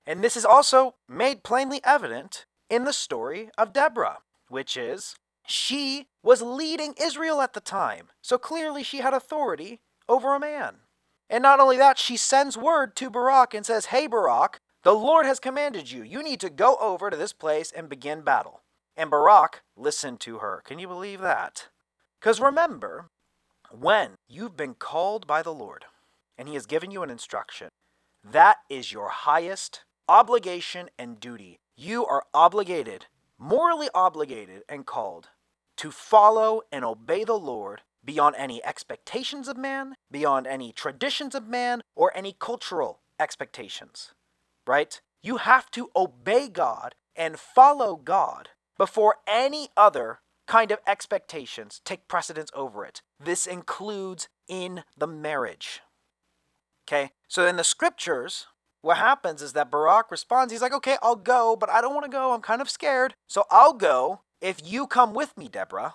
And 0.07 0.23
this 0.23 0.37
is 0.37 0.45
also 0.45 0.97
made 1.09 1.43
plainly 1.43 1.81
evident 1.85 2.45
in 2.69 2.85
the 2.85 2.93
story 2.93 3.49
of 3.57 3.73
Deborah, 3.73 4.19
which 4.49 4.77
is 4.77 5.17
she 5.47 6.09
was 6.23 6.43
leading 6.43 6.95
Israel 7.01 7.41
at 7.41 7.53
the 7.53 7.61
time, 7.61 8.09
so 8.23 8.39
clearly 8.39 8.83
she 8.83 8.99
had 8.99 9.15
authority 9.15 9.81
over 10.09 10.35
a 10.35 10.41
man. 10.41 10.77
And 11.29 11.43
not 11.43 11.61
only 11.61 11.77
that, 11.79 11.99
she 11.99 12.17
sends 12.17 12.57
word 12.57 12.97
to 12.97 13.11
Barak 13.11 13.55
and 13.55 13.65
says, 13.65 13.87
Hey, 13.87 14.07
Barak, 14.07 14.61
the 14.83 14.95
Lord 14.95 15.27
has 15.27 15.41
commanded 15.41 15.91
you. 15.91 16.03
You 16.03 16.23
need 16.23 16.41
to 16.41 16.51
go 16.51 16.77
over 16.77 17.11
to 17.11 17.17
this 17.17 17.33
place 17.33 17.73
and 17.73 17.89
begin 17.89 18.23
battle. 18.23 18.63
And 18.97 19.11
Barak 19.11 19.63
listened 19.77 20.21
to 20.21 20.39
her. 20.39 20.63
Can 20.65 20.79
you 20.79 20.87
believe 20.87 21.21
that? 21.21 21.69
Because 22.21 22.41
remember, 22.41 23.09
when 23.71 24.11
you've 24.29 24.57
been 24.57 24.75
called 24.75 25.27
by 25.27 25.43
the 25.43 25.55
Lord 25.55 25.87
and 26.39 26.49
He 26.49 26.55
has 26.55 26.67
given 26.67 26.91
you 26.91 27.03
an 27.03 27.11
instruction, 27.11 27.69
that 28.23 28.59
is 28.71 28.93
your 28.93 29.09
highest 29.09 29.85
obligation 30.09 30.91
and 30.99 31.19
duty. 31.19 31.59
You 31.77 32.07
are 32.07 32.25
obligated, 32.33 33.07
morally 33.39 33.89
obligated, 33.95 34.63
and 34.69 34.87
called 34.87 35.31
to 35.77 35.91
follow 35.91 36.63
and 36.71 36.85
obey 36.85 37.25
the 37.25 37.39
Lord 37.39 37.83
beyond 38.05 38.37
any 38.37 38.65
expectations 38.65 39.49
of 39.49 39.57
man, 39.57 39.95
beyond 40.11 40.47
any 40.47 40.73
traditions 40.73 41.35
of 41.35 41.49
man, 41.49 41.83
or 41.95 42.17
any 42.17 42.37
cultural 42.39 43.01
expectations. 43.19 44.13
Right? 44.67 45.01
You 45.23 45.39
have 45.39 45.71
to 45.73 45.91
obey 45.97 46.49
God 46.49 46.95
and 47.17 47.39
follow 47.39 47.97
God 47.97 48.51
before 48.77 49.17
any 49.27 49.69
other 49.77 50.21
kind 50.47 50.71
of 50.71 50.81
expectations 50.87 51.81
take 51.85 52.09
precedence 52.09 52.51
over 52.55 52.85
it. 52.85 53.03
This 53.19 53.47
includes 53.47 54.29
in 54.49 54.85
the 54.97 55.07
marriage. 55.07 55.81
Okay, 56.87 57.13
so 57.29 57.47
in 57.47 57.57
the 57.57 57.65
scriptures, 57.65 58.47
what 58.83 58.99
happens 58.99 59.41
is 59.41 59.55
that 59.55 59.71
Barak 59.71 60.11
responds. 60.11 60.53
He's 60.53 60.61
like, 60.61 60.75
okay, 60.75 60.99
I'll 61.03 61.17
go, 61.17 61.57
but 61.57 61.71
I 61.71 61.81
don't 61.81 61.95
want 61.95 62.05
to 62.05 62.11
go. 62.11 62.33
I'm 62.33 62.43
kind 62.43 62.61
of 62.61 62.69
scared. 62.69 63.15
So 63.27 63.45
I'll 63.51 63.73
go 63.73 64.21
if 64.41 64.61
you 64.65 64.87
come 64.87 65.15
with 65.15 65.37
me, 65.37 65.49
Deborah 65.49 65.95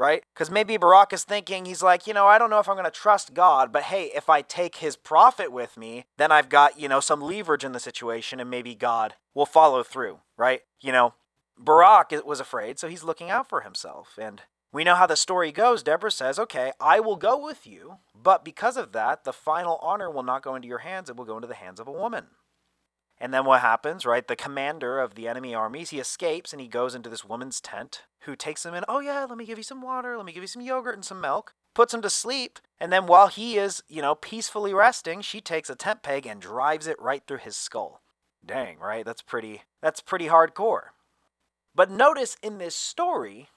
right? 0.00 0.24
Because 0.32 0.50
maybe 0.50 0.78
Barak 0.78 1.12
is 1.12 1.24
thinking, 1.24 1.66
he's 1.66 1.82
like, 1.82 2.06
you 2.06 2.14
know, 2.14 2.26
I 2.26 2.38
don't 2.38 2.48
know 2.48 2.58
if 2.58 2.70
I'm 2.70 2.74
going 2.74 2.86
to 2.86 2.90
trust 2.90 3.34
God, 3.34 3.70
but 3.70 3.82
hey, 3.82 4.10
if 4.14 4.30
I 4.30 4.40
take 4.40 4.76
his 4.76 4.96
prophet 4.96 5.52
with 5.52 5.76
me, 5.76 6.06
then 6.16 6.32
I've 6.32 6.48
got, 6.48 6.80
you 6.80 6.88
know, 6.88 7.00
some 7.00 7.20
leverage 7.20 7.64
in 7.64 7.72
the 7.72 7.78
situation 7.78 8.40
and 8.40 8.48
maybe 8.48 8.74
God 8.74 9.14
will 9.34 9.44
follow 9.44 9.82
through, 9.82 10.20
right? 10.38 10.62
You 10.80 10.92
know, 10.92 11.12
Barak 11.58 12.12
was 12.24 12.40
afraid, 12.40 12.78
so 12.78 12.88
he's 12.88 13.04
looking 13.04 13.28
out 13.28 13.46
for 13.46 13.60
himself. 13.60 14.18
And 14.18 14.40
we 14.72 14.84
know 14.84 14.94
how 14.94 15.06
the 15.06 15.16
story 15.16 15.52
goes. 15.52 15.82
Deborah 15.82 16.10
says, 16.10 16.38
okay, 16.38 16.72
I 16.80 16.98
will 17.00 17.16
go 17.16 17.38
with 17.38 17.66
you, 17.66 17.98
but 18.14 18.42
because 18.42 18.78
of 18.78 18.92
that, 18.92 19.24
the 19.24 19.34
final 19.34 19.76
honor 19.82 20.10
will 20.10 20.22
not 20.22 20.42
go 20.42 20.54
into 20.54 20.66
your 20.66 20.78
hands, 20.78 21.10
it 21.10 21.16
will 21.16 21.26
go 21.26 21.36
into 21.36 21.46
the 21.48 21.54
hands 21.54 21.78
of 21.78 21.86
a 21.86 21.92
woman. 21.92 22.28
And 23.20 23.34
then 23.34 23.44
what 23.44 23.60
happens, 23.60 24.06
right? 24.06 24.26
The 24.26 24.34
commander 24.34 24.98
of 24.98 25.14
the 25.14 25.28
enemy 25.28 25.54
armies, 25.54 25.90
he 25.90 26.00
escapes 26.00 26.52
and 26.52 26.60
he 26.60 26.68
goes 26.68 26.94
into 26.94 27.10
this 27.10 27.24
woman's 27.24 27.60
tent 27.60 28.04
who 28.20 28.34
takes 28.34 28.64
him 28.64 28.72
in. 28.72 28.84
Oh, 28.88 29.00
yeah, 29.00 29.26
let 29.28 29.36
me 29.36 29.44
give 29.44 29.58
you 29.58 29.64
some 29.64 29.82
water. 29.82 30.16
Let 30.16 30.24
me 30.24 30.32
give 30.32 30.42
you 30.42 30.46
some 30.46 30.62
yogurt 30.62 30.94
and 30.94 31.04
some 31.04 31.20
milk. 31.20 31.52
Puts 31.74 31.92
him 31.92 32.00
to 32.00 32.10
sleep. 32.10 32.58
And 32.80 32.90
then 32.90 33.06
while 33.06 33.28
he 33.28 33.58
is, 33.58 33.82
you 33.88 34.00
know, 34.00 34.14
peacefully 34.14 34.72
resting, 34.72 35.20
she 35.20 35.42
takes 35.42 35.68
a 35.68 35.74
tent 35.74 36.02
peg 36.02 36.24
and 36.24 36.40
drives 36.40 36.86
it 36.86 37.00
right 37.00 37.22
through 37.26 37.38
his 37.38 37.56
skull. 37.56 38.00
Dang, 38.44 38.78
right? 38.78 39.04
That's 39.04 39.22
pretty, 39.22 39.62
that's 39.82 40.00
pretty 40.00 40.28
hardcore. 40.28 40.88
But 41.74 41.90
notice 41.90 42.38
in 42.42 42.56
this 42.56 42.74
story, 42.74 43.48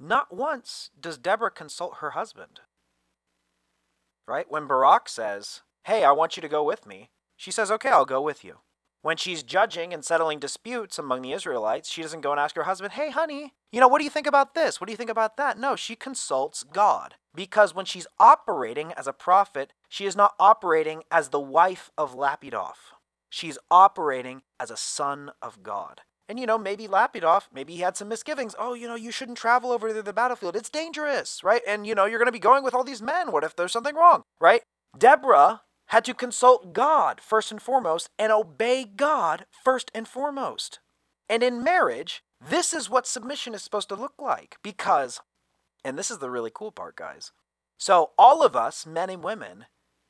not 0.00 0.34
once 0.34 0.90
does 0.98 1.18
Deborah 1.18 1.50
consult 1.50 1.98
her 1.98 2.10
husband. 2.10 2.60
Right? 4.26 4.50
When 4.50 4.66
Barak 4.66 5.08
says, 5.08 5.60
Hey, 5.84 6.02
I 6.02 6.12
want 6.12 6.36
you 6.36 6.40
to 6.40 6.48
go 6.48 6.64
with 6.64 6.86
me, 6.86 7.10
she 7.36 7.50
says, 7.50 7.70
Okay, 7.70 7.90
I'll 7.90 8.06
go 8.06 8.22
with 8.22 8.42
you. 8.42 8.58
When 9.02 9.16
she's 9.16 9.42
judging 9.42 9.92
and 9.92 10.04
settling 10.04 10.38
disputes 10.38 10.96
among 10.96 11.22
the 11.22 11.32
Israelites, 11.32 11.90
she 11.90 12.02
doesn't 12.02 12.20
go 12.20 12.30
and 12.30 12.40
ask 12.40 12.54
her 12.54 12.62
husband, 12.62 12.92
Hey, 12.92 13.10
honey, 13.10 13.52
you 13.72 13.80
know, 13.80 13.88
what 13.88 13.98
do 13.98 14.04
you 14.04 14.10
think 14.10 14.28
about 14.28 14.54
this? 14.54 14.80
What 14.80 14.86
do 14.86 14.92
you 14.92 14.96
think 14.96 15.10
about 15.10 15.36
that? 15.36 15.58
No, 15.58 15.74
she 15.74 15.96
consults 15.96 16.62
God. 16.62 17.16
Because 17.34 17.74
when 17.74 17.84
she's 17.84 18.06
operating 18.20 18.92
as 18.92 19.08
a 19.08 19.12
prophet, 19.12 19.72
she 19.88 20.06
is 20.06 20.14
not 20.14 20.34
operating 20.38 21.02
as 21.10 21.30
the 21.30 21.40
wife 21.40 21.90
of 21.98 22.14
Lapidoth. 22.14 22.92
She's 23.28 23.58
operating 23.70 24.42
as 24.60 24.70
a 24.70 24.76
son 24.76 25.32
of 25.40 25.64
God. 25.64 26.02
And 26.28 26.38
you 26.38 26.46
know, 26.46 26.58
maybe 26.58 26.86
Lapidoth, 26.86 27.48
maybe 27.52 27.74
he 27.74 27.80
had 27.80 27.96
some 27.96 28.08
misgivings. 28.08 28.54
Oh, 28.56 28.74
you 28.74 28.86
know, 28.86 28.94
you 28.94 29.10
shouldn't 29.10 29.38
travel 29.38 29.72
over 29.72 29.92
to 29.92 30.02
the 30.02 30.12
battlefield. 30.12 30.54
It's 30.54 30.70
dangerous, 30.70 31.42
right? 31.42 31.62
And 31.66 31.86
you 31.86 31.94
know, 31.96 32.04
you're 32.04 32.20
going 32.20 32.26
to 32.26 32.32
be 32.32 32.38
going 32.38 32.62
with 32.62 32.74
all 32.74 32.84
these 32.84 33.02
men. 33.02 33.32
What 33.32 33.42
if 33.42 33.56
there's 33.56 33.72
something 33.72 33.96
wrong, 33.96 34.22
right? 34.40 34.62
Deborah 34.96 35.62
had 35.92 36.06
to 36.06 36.14
consult 36.14 36.72
God 36.72 37.20
first 37.20 37.52
and 37.52 37.60
foremost 37.60 38.08
and 38.18 38.32
obey 38.32 38.86
God 38.86 39.44
first 39.62 39.90
and 39.94 40.08
foremost. 40.08 40.78
And 41.28 41.42
in 41.42 41.62
marriage, 41.62 42.24
this 42.40 42.72
is 42.72 42.88
what 42.88 43.06
submission 43.06 43.52
is 43.52 43.62
supposed 43.62 43.90
to 43.90 43.94
look 43.94 44.14
like 44.18 44.56
because, 44.62 45.20
and 45.84 45.98
this 45.98 46.10
is 46.10 46.16
the 46.16 46.30
really 46.30 46.50
cool 46.52 46.72
part, 46.72 46.96
guys. 46.96 47.30
So, 47.76 48.12
all 48.18 48.42
of 48.42 48.56
us, 48.56 48.86
men 48.86 49.10
and 49.10 49.22
women, 49.22 49.66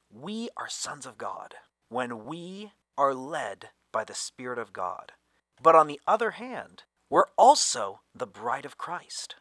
we 0.08 0.50
are 0.56 0.68
sons 0.68 1.04
of 1.04 1.18
God 1.18 1.54
when 1.88 2.26
we 2.26 2.70
are 2.96 3.12
led 3.12 3.70
by 3.90 4.04
the 4.04 4.14
Spirit 4.14 4.60
of 4.60 4.72
God. 4.72 5.10
But 5.60 5.74
on 5.74 5.88
the 5.88 6.00
other 6.06 6.32
hand, 6.32 6.84
we're 7.10 7.26
also 7.36 8.02
the 8.14 8.28
bride 8.28 8.64
of 8.64 8.78
Christ, 8.78 9.34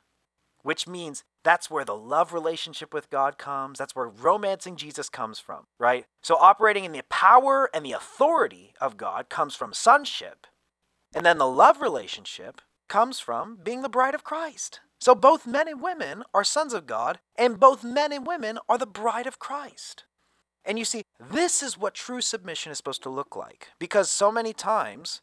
which 0.64 0.88
means 0.88 1.24
that's 1.44 1.70
where 1.70 1.86
the 1.86 1.96
love 1.96 2.34
relationship 2.34 2.94
with 2.94 3.10
God 3.10 3.38
comes. 3.38 3.80
That's 3.80 3.96
where 3.96 4.08
romancing 4.08 4.76
Jesus 4.76 5.10
comes 5.10 5.40
from, 5.40 5.66
right? 5.80 6.06
So, 6.22 6.36
operating 6.36 6.84
in 6.86 6.92
the 6.92 7.04
power 7.10 7.70
and 7.74 7.86
the 7.86 7.94
authority 7.94 8.74
of 8.80 8.98
God 8.98 9.30
comes 9.30 9.56
from 9.56 9.74
sonship. 9.74 10.48
And 11.14 11.26
then 11.26 11.38
the 11.38 11.48
love 11.48 11.82
relationship 11.82 12.62
comes 12.88 13.20
from 13.20 13.58
being 13.64 13.82
the 13.82 13.90
bride 13.90 14.16
of 14.16 14.24
Christ. 14.24 14.82
So, 15.00 15.16
both 15.16 15.48
men 15.48 15.68
and 15.68 15.82
women 15.82 16.24
are 16.34 16.44
sons 16.44 16.74
of 16.74 16.86
God, 16.86 17.20
and 17.36 17.60
both 17.60 17.84
men 17.84 18.14
and 18.14 18.26
women 18.26 18.60
are 18.70 18.78
the 18.78 18.86
bride 18.86 19.28
of 19.28 19.40
Christ. 19.40 20.06
And 20.64 20.78
you 20.78 20.86
see, 20.86 21.04
this 21.20 21.64
is 21.64 21.78
what 21.78 21.96
true 21.96 22.22
submission 22.22 22.72
is 22.72 22.78
supposed 22.78 23.02
to 23.04 23.10
look 23.10 23.36
like. 23.36 23.70
Because 23.80 24.12
so 24.12 24.32
many 24.32 24.54
times, 24.54 25.22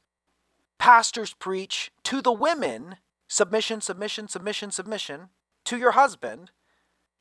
pastors 0.79 1.33
preach 1.35 1.93
to 2.05 2.21
the 2.21 2.33
women 2.33 2.97
submission, 3.29 3.81
submission, 3.81 4.27
submission, 4.27 4.71
submission 4.71 5.29
to 5.69 5.77
your 5.77 5.93
husband, 5.93 6.51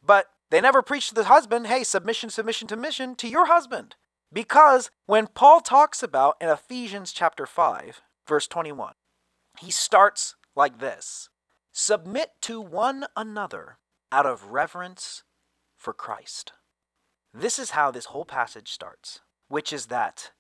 but 0.02 0.28
they 0.50 0.62
never 0.62 0.82
preach 0.82 1.10
to 1.10 1.16
the 1.16 1.26
husband, 1.26 1.68
hey, 1.68 1.84
submission, 1.84 2.30
submission, 2.30 2.70
submission 2.70 3.16
to 3.16 3.28
your 3.28 3.48
husband. 3.48 3.96
Because 4.32 4.90
when 5.06 5.28
Paul 5.28 5.60
talks 5.60 6.02
about 6.02 6.38
in 6.40 6.48
Ephesians 6.48 7.12
chapter 7.12 7.46
5, 7.46 8.02
verse 8.26 8.48
21, 8.48 8.94
he 9.60 9.70
starts 9.70 10.36
like 10.56 10.80
this 10.80 11.30
Submit 11.74 12.32
to 12.42 12.62
one 12.62 13.06
another 13.18 13.80
out 14.12 14.26
of 14.26 14.52
reverence 14.52 15.24
for 15.78 15.94
Christ. 15.94 16.54
This 17.34 17.60
is 17.60 17.72
how 17.72 17.92
this 17.92 18.06
whole 18.06 18.26
passage 18.26 18.72
starts, 18.72 19.20
which 19.50 19.74
is 19.74 19.88
that 19.88 20.32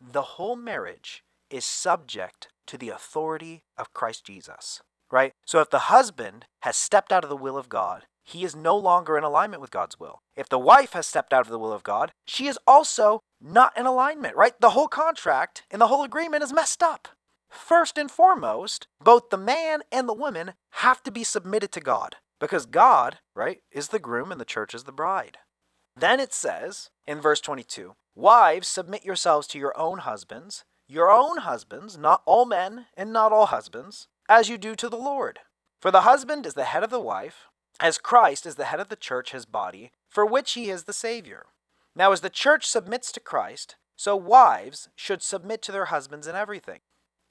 the 0.00 0.22
whole 0.22 0.56
marriage 0.56 1.24
is 1.50 1.64
subject 1.64 2.48
to 2.68 2.78
the 2.78 2.90
authority 2.90 3.64
of 3.76 3.92
Christ 3.92 4.24
Jesus 4.24 4.82
right? 5.10 5.32
So 5.44 5.60
if 5.60 5.70
the 5.70 5.90
husband 5.90 6.46
has 6.62 6.76
stepped 6.76 7.12
out 7.12 7.24
of 7.24 7.30
the 7.30 7.36
will 7.36 7.56
of 7.56 7.68
God, 7.68 8.04
he 8.24 8.44
is 8.44 8.56
no 8.56 8.76
longer 8.76 9.16
in 9.16 9.24
alignment 9.24 9.60
with 9.60 9.70
God's 9.70 10.00
will. 10.00 10.18
If 10.34 10.48
the 10.48 10.58
wife 10.58 10.92
has 10.92 11.06
stepped 11.06 11.32
out 11.32 11.46
of 11.46 11.48
the 11.48 11.58
will 11.58 11.72
of 11.72 11.84
God, 11.84 12.10
she 12.26 12.48
is 12.48 12.58
also 12.66 13.20
not 13.40 13.76
in 13.78 13.86
alignment, 13.86 14.34
right? 14.34 14.60
The 14.60 14.70
whole 14.70 14.88
contract 14.88 15.62
and 15.70 15.80
the 15.80 15.86
whole 15.86 16.02
agreement 16.02 16.42
is 16.42 16.52
messed 16.52 16.82
up. 16.82 17.08
First 17.48 17.96
and 17.96 18.10
foremost, 18.10 18.88
both 19.00 19.30
the 19.30 19.38
man 19.38 19.82
and 19.92 20.08
the 20.08 20.12
woman 20.12 20.54
have 20.72 21.02
to 21.04 21.12
be 21.12 21.22
submitted 21.22 21.70
to 21.72 21.80
God 21.80 22.16
because 22.40 22.66
God, 22.66 23.18
right, 23.34 23.60
is 23.70 23.88
the 23.88 24.00
groom 24.00 24.32
and 24.32 24.40
the 24.40 24.44
church 24.44 24.74
is 24.74 24.84
the 24.84 24.92
bride. 24.92 25.38
Then 25.96 26.18
it 26.18 26.34
says 26.34 26.90
in 27.06 27.20
verse 27.20 27.40
22 27.40 27.94
Wives, 28.16 28.66
submit 28.66 29.04
yourselves 29.04 29.46
to 29.48 29.58
your 29.58 29.78
own 29.78 29.98
husbands, 29.98 30.64
your 30.88 31.12
own 31.12 31.38
husbands, 31.38 31.96
not 31.96 32.22
all 32.26 32.44
men 32.44 32.86
and 32.96 33.12
not 33.12 33.32
all 33.32 33.46
husbands 33.46 34.08
as 34.28 34.48
you 34.48 34.58
do 34.58 34.74
to 34.74 34.88
the 34.88 34.96
Lord. 34.96 35.40
For 35.80 35.90
the 35.90 36.02
husband 36.02 36.46
is 36.46 36.54
the 36.54 36.64
head 36.64 36.82
of 36.82 36.90
the 36.90 37.00
wife, 37.00 37.46
as 37.78 37.98
Christ 37.98 38.46
is 38.46 38.54
the 38.54 38.64
head 38.64 38.80
of 38.80 38.88
the 38.88 38.96
church, 38.96 39.32
his 39.32 39.46
body, 39.46 39.92
for 40.08 40.24
which 40.24 40.52
he 40.52 40.70
is 40.70 40.84
the 40.84 40.92
Savior. 40.92 41.46
Now, 41.94 42.12
as 42.12 42.20
the 42.20 42.30
church 42.30 42.66
submits 42.66 43.12
to 43.12 43.20
Christ, 43.20 43.76
so 43.96 44.16
wives 44.16 44.88
should 44.94 45.22
submit 45.22 45.62
to 45.62 45.72
their 45.72 45.86
husbands 45.86 46.26
in 46.26 46.34
everything. 46.36 46.80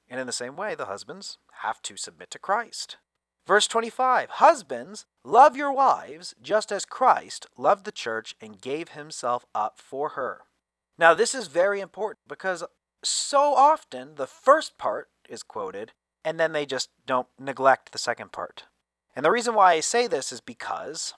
And 0.10 0.20
in 0.20 0.28
the 0.28 0.34
same 0.34 0.56
way, 0.56 0.76
the 0.76 0.86
husbands 0.86 1.38
have 1.62 1.82
to 1.84 1.98
submit 1.98 2.32
to 2.32 2.40
Christ. 2.40 2.98
Verse 3.46 3.68
25 3.68 4.30
Husbands, 4.32 5.06
love 5.24 5.56
your 5.56 5.72
wives 5.72 6.34
just 6.42 6.72
as 6.72 6.86
Christ 6.86 7.46
loved 7.58 7.86
the 7.86 7.92
church 7.92 8.36
and 8.42 8.62
gave 8.62 8.90
himself 8.90 9.46
up 9.54 9.80
for 9.80 10.10
her. 10.10 10.42
Now, 10.98 11.14
this 11.14 11.36
is 11.36 11.48
very 11.48 11.80
important 11.80 12.28
because 12.28 12.64
so 13.04 13.54
often 13.54 14.16
the 14.16 14.28
first 14.28 14.78
part 14.78 15.10
is 15.30 15.44
quoted 15.44 15.92
and 16.26 16.40
then 16.40 16.52
they 16.52 16.66
just 16.66 16.90
don't 17.06 17.28
neglect 17.40 17.92
the 17.92 18.00
second 18.00 18.32
part. 18.32 18.64
And 19.16 19.24
the 19.24 19.32
reason 19.32 19.54
why 19.54 19.74
I 19.74 19.80
say 19.80 20.08
this 20.08 20.32
is 20.32 20.42
because, 20.42 21.14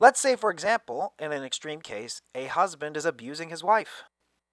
let's 0.00 0.20
say, 0.20 0.34
for 0.34 0.50
example, 0.50 1.14
in 1.18 1.32
an 1.32 1.44
extreme 1.44 1.80
case, 1.80 2.20
a 2.34 2.46
husband 2.46 2.96
is 2.96 3.06
abusing 3.06 3.48
his 3.48 3.62
wife. 3.62 4.02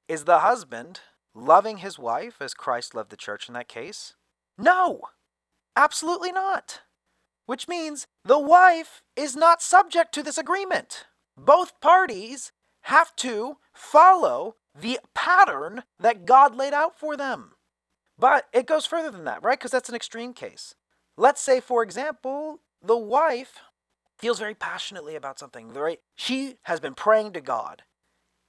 Is 0.07 0.23
the 0.23 0.39
husband 0.39 1.01
loving 1.33 1.77
his 1.77 1.97
wife 1.97 2.35
as 2.39 2.53
Christ 2.53 2.93
loved 2.93 3.09
the 3.09 3.17
church 3.17 3.49
in 3.49 3.55
that 3.55 3.67
case? 3.67 4.13
No, 4.57 5.01
absolutely 5.75 6.31
not. 6.31 6.81
Which 7.47 7.67
means 7.67 8.07
the 8.23 8.39
wife 8.39 9.01
is 9.15 9.35
not 9.35 9.61
subject 9.61 10.13
to 10.13 10.23
this 10.23 10.37
agreement. 10.37 11.05
Both 11.35 11.81
parties 11.81 12.51
have 12.81 13.15
to 13.17 13.57
follow 13.73 14.55
the 14.79 14.99
pattern 15.15 15.83
that 15.99 16.25
God 16.25 16.55
laid 16.55 16.73
out 16.73 16.97
for 16.97 17.17
them. 17.17 17.53
But 18.19 18.47
it 18.51 18.65
goes 18.65 18.85
further 18.85 19.11
than 19.11 19.25
that, 19.25 19.43
right? 19.43 19.59
Because 19.59 19.71
that's 19.71 19.89
an 19.89 19.95
extreme 19.95 20.33
case. 20.33 20.75
Let's 21.17 21.41
say, 21.41 21.59
for 21.59 21.83
example, 21.83 22.59
the 22.81 22.97
wife 22.97 23.61
feels 24.17 24.39
very 24.39 24.55
passionately 24.55 25.15
about 25.15 25.39
something, 25.39 25.73
right? 25.73 25.99
She 26.15 26.55
has 26.63 26.79
been 26.79 26.95
praying 26.95 27.33
to 27.33 27.41
God, 27.41 27.83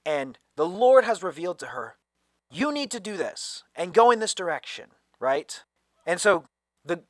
and 0.05 0.39
the 0.55 0.65
Lord 0.67 1.05
has 1.05 1.21
revealed 1.21 1.59
to 1.59 1.67
her, 1.67 1.97
you 2.51 2.71
need 2.71 2.89
to 2.91 2.99
do 2.99 3.15
this 3.15 3.63
and 3.75 3.93
go 3.93 4.11
in 4.11 4.19
this 4.19 4.33
direction, 4.33 4.89
right? 5.19 5.63
And 6.05 6.19
so 6.19 6.45
the 6.83 7.03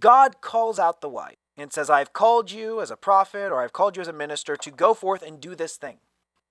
God 0.00 0.40
calls 0.40 0.78
out 0.78 1.00
the 1.00 1.08
wife 1.08 1.36
and 1.56 1.72
says, 1.72 1.90
I've 1.90 2.12
called 2.12 2.50
you 2.50 2.80
as 2.80 2.90
a 2.90 2.96
prophet 2.96 3.50
or 3.50 3.62
I've 3.62 3.72
called 3.72 3.96
you 3.96 4.02
as 4.02 4.08
a 4.08 4.12
minister 4.12 4.56
to 4.56 4.70
go 4.70 4.94
forth 4.94 5.22
and 5.22 5.40
do 5.40 5.54
this 5.54 5.76
thing. 5.76 5.98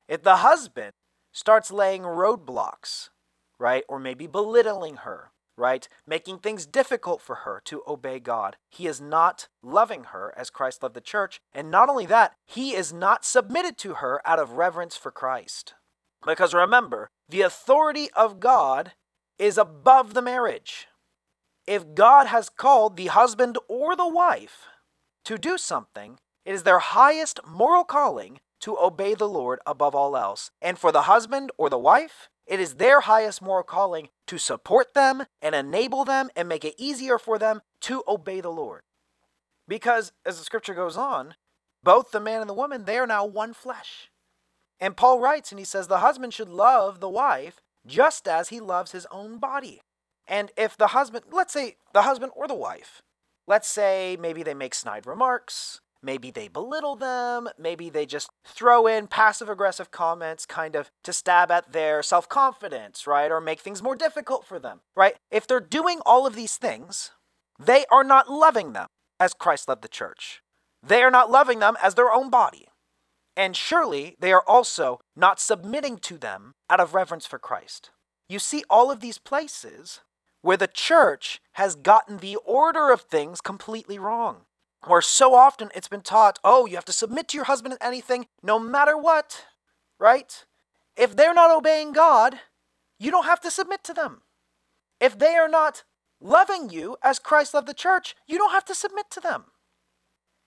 If 0.07 0.23
the 0.23 0.37
husband 0.37 0.93
starts 1.31 1.71
laying 1.71 2.03
roadblocks, 2.03 3.09
right, 3.57 3.83
or 3.87 3.99
maybe 3.99 4.27
belittling 4.27 4.97
her, 4.97 5.31
right? 5.57 5.87
Making 6.07 6.39
things 6.39 6.65
difficult 6.65 7.21
for 7.21 7.35
her 7.37 7.61
to 7.65 7.83
obey 7.87 8.19
God. 8.19 8.57
He 8.69 8.87
is 8.87 8.99
not 8.99 9.47
loving 9.61 10.05
her 10.05 10.33
as 10.37 10.49
Christ 10.49 10.83
loved 10.83 10.95
the 10.95 11.01
church. 11.01 11.39
And 11.53 11.69
not 11.69 11.89
only 11.89 12.05
that, 12.07 12.33
he 12.45 12.75
is 12.75 12.91
not 12.91 13.25
submitted 13.25 13.77
to 13.79 13.95
her 13.95 14.21
out 14.25 14.39
of 14.39 14.51
reverence 14.51 14.97
for 14.97 15.11
Christ. 15.11 15.73
Because 16.25 16.53
remember, 16.53 17.09
the 17.29 17.41
authority 17.41 18.09
of 18.15 18.39
God 18.39 18.93
is 19.37 19.57
above 19.57 20.13
the 20.13 20.21
marriage. 20.21 20.87
If 21.65 21.95
God 21.95 22.27
has 22.27 22.49
called 22.49 22.97
the 22.97 23.07
husband 23.07 23.57
or 23.67 23.95
the 23.95 24.07
wife 24.07 24.67
to 25.25 25.37
do 25.37 25.57
something, 25.57 26.19
it 26.45 26.53
is 26.53 26.63
their 26.63 26.79
highest 26.79 27.39
moral 27.47 27.83
calling 27.83 28.39
to 28.61 28.77
obey 28.77 29.13
the 29.13 29.27
Lord 29.27 29.59
above 29.65 29.95
all 29.95 30.15
else. 30.15 30.51
And 30.61 30.77
for 30.77 30.91
the 30.91 31.03
husband 31.03 31.51
or 31.57 31.69
the 31.69 31.77
wife, 31.77 32.29
it 32.45 32.59
is 32.59 32.75
their 32.75 33.01
highest 33.01 33.41
moral 33.41 33.63
calling 33.63 34.09
to 34.27 34.37
support 34.37 34.93
them 34.93 35.23
and 35.41 35.55
enable 35.55 36.03
them 36.05 36.29
and 36.35 36.47
make 36.49 36.65
it 36.65 36.75
easier 36.77 37.17
for 37.17 37.37
them 37.37 37.61
to 37.81 38.03
obey 38.07 38.41
the 38.41 38.51
Lord. 38.51 38.81
Because, 39.67 40.11
as 40.25 40.37
the 40.37 40.43
scripture 40.43 40.73
goes 40.73 40.97
on, 40.97 41.35
both 41.83 42.11
the 42.11 42.19
man 42.19 42.41
and 42.41 42.49
the 42.49 42.53
woman, 42.53 42.85
they 42.85 42.97
are 42.97 43.07
now 43.07 43.25
one 43.25 43.53
flesh. 43.53 44.09
And 44.79 44.97
Paul 44.97 45.19
writes 45.19 45.51
and 45.51 45.59
he 45.59 45.65
says 45.65 45.87
the 45.87 45.99
husband 45.99 46.33
should 46.33 46.49
love 46.49 46.99
the 46.99 47.09
wife 47.09 47.61
just 47.85 48.27
as 48.27 48.49
he 48.49 48.59
loves 48.59 48.91
his 48.91 49.07
own 49.11 49.37
body. 49.37 49.81
And 50.27 50.51
if 50.57 50.75
the 50.75 50.87
husband, 50.87 51.25
let's 51.31 51.53
say 51.53 51.77
the 51.93 52.01
husband 52.01 52.33
or 52.35 52.47
the 52.47 52.53
wife, 52.53 53.01
let's 53.47 53.67
say 53.67 54.17
maybe 54.19 54.43
they 54.43 54.53
make 54.53 54.73
snide 54.73 55.05
remarks, 55.05 55.81
Maybe 56.03 56.31
they 56.31 56.49
belittle 56.49 56.97
them. 56.97 57.47
Maybe 57.57 57.89
they 57.89 58.05
just 58.05 58.29
throw 58.45 58.87
in 58.87 59.07
passive 59.07 59.49
aggressive 59.49 59.91
comments 59.91 60.45
kind 60.45 60.75
of 60.75 60.91
to 61.03 61.13
stab 61.13 61.51
at 61.51 61.71
their 61.71 62.03
self 62.03 62.27
confidence, 62.27 63.07
right? 63.07 63.31
Or 63.31 63.41
make 63.41 63.59
things 63.59 63.83
more 63.83 63.95
difficult 63.95 64.45
for 64.45 64.59
them, 64.59 64.81
right? 64.95 65.15
If 65.31 65.47
they're 65.47 65.59
doing 65.59 65.99
all 66.05 66.27
of 66.27 66.35
these 66.35 66.57
things, 66.57 67.11
they 67.59 67.85
are 67.91 68.03
not 68.03 68.29
loving 68.29 68.73
them 68.73 68.87
as 69.19 69.33
Christ 69.33 69.67
loved 69.67 69.81
the 69.81 69.87
church. 69.87 70.41
They 70.81 71.01
are 71.01 71.11
not 71.11 71.31
loving 71.31 71.59
them 71.59 71.77
as 71.81 71.95
their 71.95 72.11
own 72.11 72.29
body. 72.29 72.67
And 73.35 73.55
surely 73.55 74.15
they 74.19 74.31
are 74.31 74.43
also 74.47 74.99
not 75.15 75.39
submitting 75.39 75.97
to 75.99 76.17
them 76.17 76.53
out 76.69 76.79
of 76.79 76.93
reverence 76.93 77.25
for 77.25 77.39
Christ. 77.39 77.91
You 78.29 78.39
see 78.39 78.63
all 78.69 78.91
of 78.91 78.99
these 78.99 79.17
places 79.17 80.01
where 80.41 80.57
the 80.57 80.67
church 80.67 81.39
has 81.53 81.75
gotten 81.75 82.17
the 82.17 82.35
order 82.45 82.91
of 82.91 83.01
things 83.01 83.41
completely 83.41 83.97
wrong 83.97 84.41
where 84.85 85.01
so 85.01 85.33
often 85.33 85.69
it's 85.75 85.87
been 85.87 86.01
taught, 86.01 86.39
oh, 86.43 86.65
you 86.65 86.75
have 86.75 86.85
to 86.85 86.93
submit 86.93 87.27
to 87.29 87.37
your 87.37 87.45
husband 87.45 87.73
in 87.73 87.77
anything, 87.81 88.27
no 88.41 88.59
matter 88.59 88.97
what, 88.97 89.45
right? 89.99 90.45
If 90.95 91.15
they're 91.15 91.33
not 91.33 91.55
obeying 91.55 91.93
God, 91.93 92.39
you 92.99 93.11
don't 93.11 93.25
have 93.25 93.41
to 93.41 93.51
submit 93.51 93.83
to 93.85 93.93
them. 93.93 94.21
If 94.99 95.17
they 95.17 95.35
are 95.35 95.49
not 95.49 95.83
loving 96.21 96.69
you 96.69 96.97
as 97.03 97.19
Christ 97.19 97.53
loved 97.53 97.67
the 97.67 97.73
church, 97.73 98.15
you 98.27 98.37
don't 98.37 98.51
have 98.51 98.65
to 98.65 98.75
submit 98.75 99.09
to 99.11 99.19
them. 99.19 99.45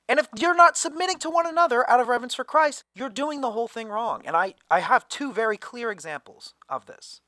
And 0.08 0.20
if 0.20 0.28
you're 0.36 0.54
not 0.54 0.76
submitting 0.76 1.18
to 1.18 1.30
one 1.30 1.46
another 1.46 1.88
out 1.90 2.00
of 2.00 2.08
reverence 2.08 2.34
for 2.34 2.44
Christ, 2.44 2.84
you're 2.94 3.08
doing 3.08 3.40
the 3.40 3.50
whole 3.50 3.68
thing 3.68 3.88
wrong. 3.88 4.22
And 4.24 4.36
I, 4.36 4.54
I 4.70 4.80
have 4.80 5.08
two 5.08 5.32
very 5.32 5.56
clear 5.56 5.90
examples 5.90 6.54
of 6.68 6.86
this. 6.86 7.20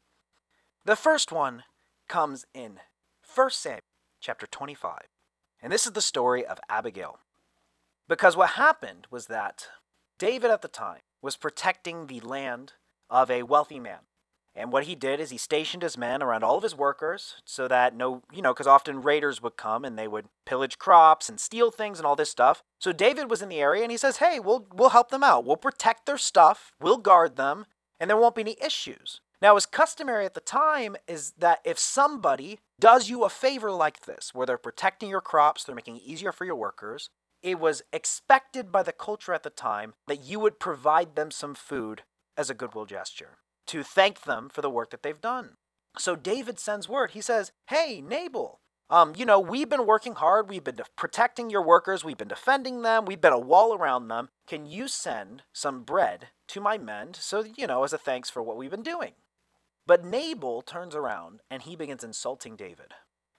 The 0.85 0.97
first 0.97 1.33
one 1.33 1.65
comes 2.09 2.47
in 2.55 2.79
1 3.35 3.51
Samuel 3.51 3.81
chapter 4.21 4.47
25. 4.47 5.09
And 5.63 5.73
this 5.73 5.87
is 5.87 5.93
the 5.93 6.01
story 6.01 6.45
of 6.45 6.61
Abigail. 6.69 7.19
Because 8.09 8.37
what 8.37 8.51
happened 8.51 9.07
was 9.11 9.27
that 9.27 9.69
David 10.19 10.51
at 10.51 10.63
the 10.63 10.69
time 10.69 11.01
was 11.21 11.37
protecting 11.37 12.07
the 12.07 12.21
land 12.21 12.75
of 13.11 13.31
a 13.31 13.43
wealthy 13.43 13.81
man. 13.81 14.01
And 14.55 14.73
what 14.73 14.85
he 14.85 14.97
did 14.97 15.21
is 15.21 15.31
he 15.31 15.39
stationed 15.39 15.85
his 15.85 15.97
men 15.97 16.21
around 16.21 16.43
all 16.43 16.57
of 16.57 16.65
his 16.65 16.75
workers 16.75 17.37
so 17.45 17.69
that 17.69 17.95
no, 17.95 18.23
you 18.33 18.43
know, 18.43 18.53
because 18.53 18.67
often 18.67 19.03
raiders 19.03 19.41
would 19.41 19.57
come 19.57 19.85
and 19.85 19.97
they 19.97 20.09
would 20.09 20.27
pillage 20.47 20.79
crops 20.79 21.29
and 21.29 21.39
steal 21.39 21.71
things 21.71 21.99
and 21.99 22.07
all 22.07 22.17
this 22.17 22.31
stuff. 22.31 22.63
So 22.81 22.93
David 22.93 23.31
was 23.31 23.41
in 23.41 23.49
the 23.49 23.61
area 23.61 23.83
and 23.83 23.93
he 23.93 23.97
says, 23.97 24.17
"Hey, 24.17 24.41
we'll 24.41 24.67
we'll 24.75 24.89
help 24.89 25.11
them 25.11 25.23
out. 25.23 25.45
We'll 25.45 25.57
protect 25.57 26.07
their 26.07 26.19
stuff. 26.19 26.73
We'll 26.81 26.97
guard 26.97 27.37
them, 27.37 27.67
and 28.01 28.11
there 28.11 28.17
won't 28.17 28.35
be 28.35 28.41
any 28.41 28.57
issues." 28.61 29.21
Now, 29.41 29.57
as 29.57 29.67
customary 29.67 30.25
at 30.25 30.35
the 30.35 30.41
time 30.41 30.97
is 31.07 31.33
that 31.39 31.61
if 31.65 31.79
somebody 31.79 32.59
does 32.81 33.09
you 33.09 33.25
a 33.25 33.29
favor 33.29 33.71
like 33.71 34.05
this, 34.05 34.35
where 34.35 34.47
they're 34.47 34.59
protecting 34.59 35.11
your 35.11 35.21
crops, 35.21 35.63
they're 35.63 35.77
making 35.77 35.97
it 35.97 36.03
easier 36.03 36.33
for 36.33 36.45
your 36.45 36.57
workers, 36.57 37.11
it 37.43 37.61
was 37.61 37.83
expected 37.93 38.73
by 38.73 38.83
the 38.83 38.93
culture 38.93 39.33
at 39.33 39.45
the 39.45 39.51
time 39.51 39.95
that 40.09 40.25
you 40.25 40.41
would 40.41 40.59
provide 40.59 41.15
them 41.15 41.31
some 41.31 41.55
food 41.55 42.03
as 42.37 42.51
a 42.51 42.55
goodwill 42.55 42.85
gesture 42.85 43.39
to 43.69 43.83
thank 43.85 44.23
them 44.23 44.49
for 44.49 44.61
the 44.61 44.71
work 44.71 44.91
that 44.91 45.03
they've 45.03 45.21
done. 45.21 45.51
So 45.99 46.17
David 46.17 46.59
sends 46.59 46.89
word. 46.89 47.13
He 47.13 47.21
says, 47.21 47.53
Hey, 47.69 48.01
Nabal, 48.01 48.61
um, 48.91 49.13
you 49.17 49.25
know, 49.27 49.39
we've 49.39 49.69
been 49.69 49.87
working 49.87 50.15
hard. 50.15 50.49
We've 50.49 50.65
been 50.65 50.77
de- 50.77 50.85
protecting 50.97 51.51
your 51.51 51.63
workers. 51.63 52.03
We've 52.03 52.17
been 52.17 52.29
defending 52.29 52.83
them. 52.83 53.05
We've 53.05 53.21
been 53.21 53.33
a 53.33 53.39
wall 53.39 53.75
around 53.75 54.09
them. 54.09 54.31
Can 54.47 54.67
you 54.67 54.89
send 54.89 55.43
some 55.53 55.83
bread 55.83 56.29
to 56.49 56.61
my 56.61 56.79
men 56.79 57.15
so, 57.15 57.45
you 57.57 57.67
know, 57.67 57.85
as 57.85 57.93
a 57.93 57.99
thanks 57.99 58.31
for 58.31 58.43
what 58.43 58.57
we've 58.57 58.71
been 58.71 58.83
doing? 58.83 59.13
But 59.89 60.05
Nabal 60.05 60.61
turns 60.61 60.95
around 60.95 61.41
and 61.51 61.63
he 61.63 61.75
begins 61.75 62.05
insulting 62.05 62.57
David. 62.57 62.93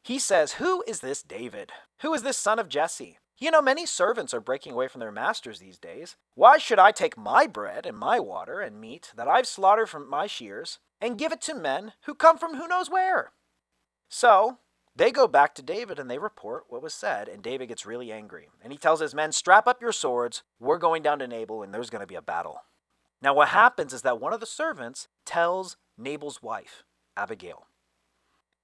He 0.04 0.18
says, 0.18 0.54
Who 0.54 0.84
is 0.88 1.00
this 1.00 1.22
David? 1.22 1.72
Who 2.02 2.12
is 2.16 2.24
this 2.24 2.38
son 2.38 2.58
of 2.58 2.68
Jesse? 2.68 3.20
You 3.38 3.52
know, 3.52 3.62
many 3.62 3.86
servants 3.86 4.34
are 4.34 4.42
breaking 4.42 4.74
away 4.74 4.88
from 4.88 5.00
their 5.00 5.12
masters 5.12 5.60
these 5.60 5.78
days. 5.78 6.16
Why 6.34 6.58
should 6.58 6.80
I 6.80 6.92
take 6.92 7.16
my 7.16 7.46
bread 7.46 7.86
and 7.86 7.96
my 7.96 8.20
water 8.20 8.62
and 8.62 8.82
meat 8.82 9.14
that 9.16 9.28
I've 9.28 9.46
slaughtered 9.46 9.90
from 9.90 10.10
my 10.10 10.26
shears 10.26 10.80
and 11.00 11.20
give 11.20 11.32
it 11.32 11.40
to 11.42 11.54
men 11.54 11.94
who 12.06 12.16
come 12.16 12.40
from 12.40 12.56
who 12.56 12.68
knows 12.68 12.90
where? 12.90 13.32
So 14.10 14.58
they 14.96 15.12
go 15.12 15.28
back 15.28 15.54
to 15.54 15.62
David 15.62 16.00
and 16.00 16.10
they 16.10 16.18
report 16.18 16.64
what 16.68 16.82
was 16.82 16.96
said, 16.96 17.30
and 17.30 17.44
David 17.44 17.68
gets 17.68 17.86
really 17.86 18.12
angry. 18.12 18.50
And 18.64 18.74
he 18.74 18.80
tells 18.80 19.02
his 19.02 19.14
men, 19.14 19.32
Strap 19.34 19.68
up 19.68 19.82
your 19.82 19.92
swords, 19.92 20.42
we're 20.60 20.80
going 20.80 21.04
down 21.04 21.20
to 21.20 21.28
Nabal, 21.28 21.62
and 21.62 21.72
there's 21.72 21.92
going 21.92 22.02
to 22.02 22.08
be 22.08 22.16
a 22.16 22.24
battle. 22.24 22.64
Now, 23.22 23.34
what 23.34 23.50
happens 23.50 23.94
is 23.94 24.02
that 24.04 24.20
one 24.20 24.34
of 24.34 24.40
the 24.40 24.46
servants 24.46 25.08
tells 25.26 25.78
Nabal's 25.98 26.42
wife, 26.42 26.84
Abigail. 27.18 27.68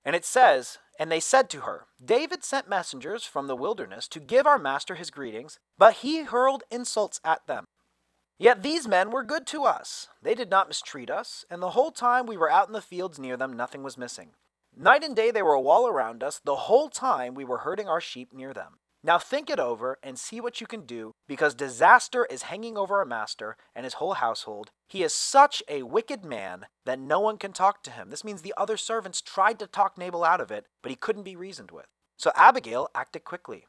And 0.06 0.16
it 0.16 0.24
says, 0.24 0.78
And 1.00 1.12
they 1.12 1.20
said 1.20 1.50
to 1.50 1.62
her, 1.62 1.88
David 2.04 2.44
sent 2.44 2.70
messengers 2.70 3.26
from 3.26 3.48
the 3.48 3.56
wilderness 3.56 4.08
to 4.10 4.20
give 4.20 4.46
our 4.46 4.60
master 4.60 4.96
his 4.96 5.10
greetings, 5.10 5.60
but 5.78 5.96
he 5.96 6.24
hurled 6.24 6.64
insults 6.72 7.20
at 7.24 7.46
them. 7.48 7.66
Yet 8.38 8.64
these 8.64 8.88
men 8.88 9.12
were 9.12 9.24
good 9.24 9.48
to 9.48 9.64
us. 9.64 10.10
They 10.22 10.36
did 10.36 10.50
not 10.50 10.68
mistreat 10.68 11.10
us, 11.10 11.46
and 11.50 11.62
the 11.62 11.72
whole 11.72 11.92
time 11.92 12.26
we 12.26 12.38
were 12.38 12.52
out 12.52 12.68
in 12.68 12.74
the 12.74 12.82
fields 12.82 13.18
near 13.18 13.38
them, 13.38 13.54
nothing 13.54 13.82
was 13.82 13.98
missing. 13.98 14.32
Night 14.78 15.04
and 15.04 15.16
day 15.16 15.32
they 15.32 15.42
were 15.42 15.54
a 15.54 15.62
wall 15.62 15.88
around 15.88 16.22
us, 16.22 16.42
the 16.44 16.56
whole 16.56 16.90
time 16.90 17.34
we 17.34 17.46
were 17.46 17.60
herding 17.60 17.88
our 17.88 18.02
sheep 18.02 18.34
near 18.34 18.54
them. 18.54 18.80
Now 19.06 19.20
think 19.20 19.52
it 19.52 19.60
over 19.60 20.00
and 20.02 20.18
see 20.18 20.42
what 20.42 20.60
you 20.60 20.66
can 20.66 20.82
do, 20.82 21.12
because 21.28 21.54
disaster 21.54 22.26
is 22.26 22.42
hanging 22.42 22.76
over 22.76 22.98
our 22.98 23.06
master 23.06 23.56
and 23.76 23.84
his 23.84 23.96
whole 23.96 24.16
household. 24.16 24.72
He 24.90 25.04
is 25.04 25.14
such 25.14 25.62
a 25.70 25.84
wicked 25.84 26.26
man 26.26 26.66
that 26.88 26.98
no 26.98 27.20
one 27.20 27.38
can 27.38 27.54
talk 27.54 27.84
to 27.84 27.92
him. 27.92 28.10
This 28.10 28.24
means 28.24 28.42
the 28.42 28.56
other 28.58 28.78
servants 28.78 29.22
tried 29.22 29.60
to 29.60 29.68
talk 29.68 29.96
Nabal 29.96 30.24
out 30.24 30.42
of 30.42 30.50
it, 30.50 30.66
but 30.82 30.90
he 30.90 30.96
couldn't 30.96 31.22
be 31.22 31.36
reasoned 31.36 31.70
with. 31.70 31.86
So 32.18 32.32
Abigail 32.36 32.90
acted 32.96 33.26
quickly. 33.26 33.68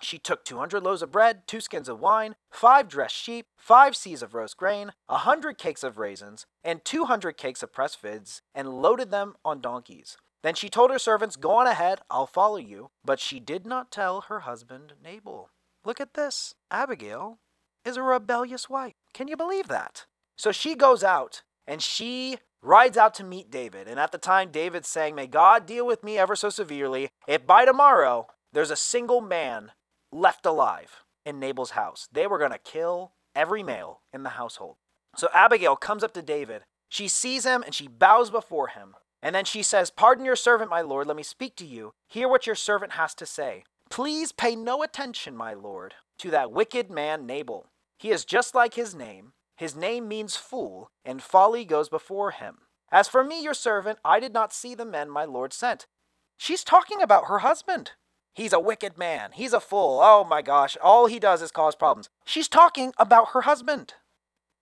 She 0.00 0.18
took 0.18 0.42
200 0.46 0.82
loaves 0.82 1.02
of 1.02 1.12
bread, 1.12 1.42
two 1.46 1.60
skins 1.60 1.90
of 1.90 2.00
wine, 2.00 2.36
five 2.50 2.88
dressed 2.88 3.16
sheep, 3.16 3.44
five 3.58 3.92
seahs 3.92 4.22
of 4.22 4.32
roast 4.32 4.56
grain, 4.56 4.92
a 5.06 5.18
hundred 5.18 5.58
cakes 5.58 5.82
of 5.82 5.98
raisins, 5.98 6.46
and 6.64 6.82
200 6.82 7.36
cakes 7.36 7.62
of 7.62 7.74
pressed 7.74 8.00
figs, 8.00 8.40
and 8.54 8.80
loaded 8.80 9.10
them 9.10 9.34
on 9.44 9.60
donkeys. 9.60 10.16
Then 10.42 10.54
she 10.54 10.68
told 10.68 10.90
her 10.90 10.98
servants, 10.98 11.36
Go 11.36 11.56
on 11.56 11.66
ahead, 11.66 12.00
I'll 12.10 12.26
follow 12.26 12.56
you. 12.56 12.90
But 13.04 13.20
she 13.20 13.40
did 13.40 13.66
not 13.66 13.90
tell 13.90 14.22
her 14.22 14.40
husband 14.40 14.94
Nabal. 15.02 15.50
Look 15.84 16.00
at 16.00 16.14
this. 16.14 16.54
Abigail 16.70 17.38
is 17.84 17.96
a 17.96 18.02
rebellious 18.02 18.68
wife. 18.68 18.94
Can 19.14 19.28
you 19.28 19.36
believe 19.36 19.68
that? 19.68 20.06
So 20.36 20.52
she 20.52 20.74
goes 20.74 21.02
out 21.02 21.42
and 21.66 21.82
she 21.82 22.38
rides 22.62 22.96
out 22.96 23.14
to 23.14 23.24
meet 23.24 23.50
David. 23.50 23.88
And 23.88 23.98
at 23.98 24.12
the 24.12 24.18
time, 24.18 24.50
David's 24.50 24.88
saying, 24.88 25.14
May 25.14 25.26
God 25.26 25.66
deal 25.66 25.86
with 25.86 26.04
me 26.04 26.18
ever 26.18 26.36
so 26.36 26.50
severely 26.50 27.10
if 27.26 27.46
by 27.46 27.64
tomorrow 27.64 28.26
there's 28.52 28.70
a 28.70 28.76
single 28.76 29.20
man 29.20 29.72
left 30.12 30.46
alive 30.46 31.04
in 31.26 31.40
Nabal's 31.40 31.70
house. 31.70 32.08
They 32.12 32.26
were 32.26 32.38
going 32.38 32.52
to 32.52 32.58
kill 32.58 33.12
every 33.34 33.62
male 33.62 34.00
in 34.12 34.22
the 34.22 34.30
household. 34.30 34.76
So 35.16 35.28
Abigail 35.34 35.76
comes 35.76 36.04
up 36.04 36.12
to 36.14 36.22
David. 36.22 36.62
She 36.88 37.08
sees 37.08 37.44
him 37.44 37.62
and 37.62 37.74
she 37.74 37.88
bows 37.88 38.30
before 38.30 38.68
him. 38.68 38.94
And 39.22 39.34
then 39.34 39.44
she 39.44 39.62
says, 39.62 39.90
Pardon 39.90 40.24
your 40.24 40.36
servant, 40.36 40.70
my 40.70 40.80
lord. 40.80 41.06
Let 41.06 41.16
me 41.16 41.22
speak 41.22 41.56
to 41.56 41.66
you. 41.66 41.92
Hear 42.08 42.28
what 42.28 42.46
your 42.46 42.54
servant 42.54 42.92
has 42.92 43.14
to 43.16 43.26
say. 43.26 43.64
Please 43.90 44.32
pay 44.32 44.54
no 44.54 44.82
attention, 44.82 45.36
my 45.36 45.54
lord, 45.54 45.94
to 46.18 46.30
that 46.30 46.52
wicked 46.52 46.90
man 46.90 47.26
Nabal. 47.26 47.70
He 47.98 48.10
is 48.10 48.24
just 48.24 48.54
like 48.54 48.74
his 48.74 48.94
name. 48.94 49.32
His 49.56 49.74
name 49.74 50.06
means 50.06 50.36
fool, 50.36 50.90
and 51.04 51.20
folly 51.20 51.64
goes 51.64 51.88
before 51.88 52.30
him. 52.30 52.58
As 52.92 53.08
for 53.08 53.24
me, 53.24 53.42
your 53.42 53.54
servant, 53.54 53.98
I 54.04 54.20
did 54.20 54.32
not 54.32 54.52
see 54.52 54.74
the 54.74 54.84
men 54.84 55.10
my 55.10 55.24
lord 55.24 55.52
sent. 55.52 55.86
She's 56.36 56.62
talking 56.62 57.02
about 57.02 57.26
her 57.26 57.38
husband. 57.38 57.92
He's 58.34 58.52
a 58.52 58.60
wicked 58.60 58.96
man. 58.96 59.30
He's 59.34 59.52
a 59.52 59.58
fool. 59.58 59.98
Oh 60.00 60.22
my 60.22 60.42
gosh. 60.42 60.76
All 60.80 61.06
he 61.06 61.18
does 61.18 61.42
is 61.42 61.50
cause 61.50 61.74
problems. 61.74 62.08
She's 62.24 62.46
talking 62.46 62.92
about 62.96 63.30
her 63.30 63.40
husband. 63.40 63.94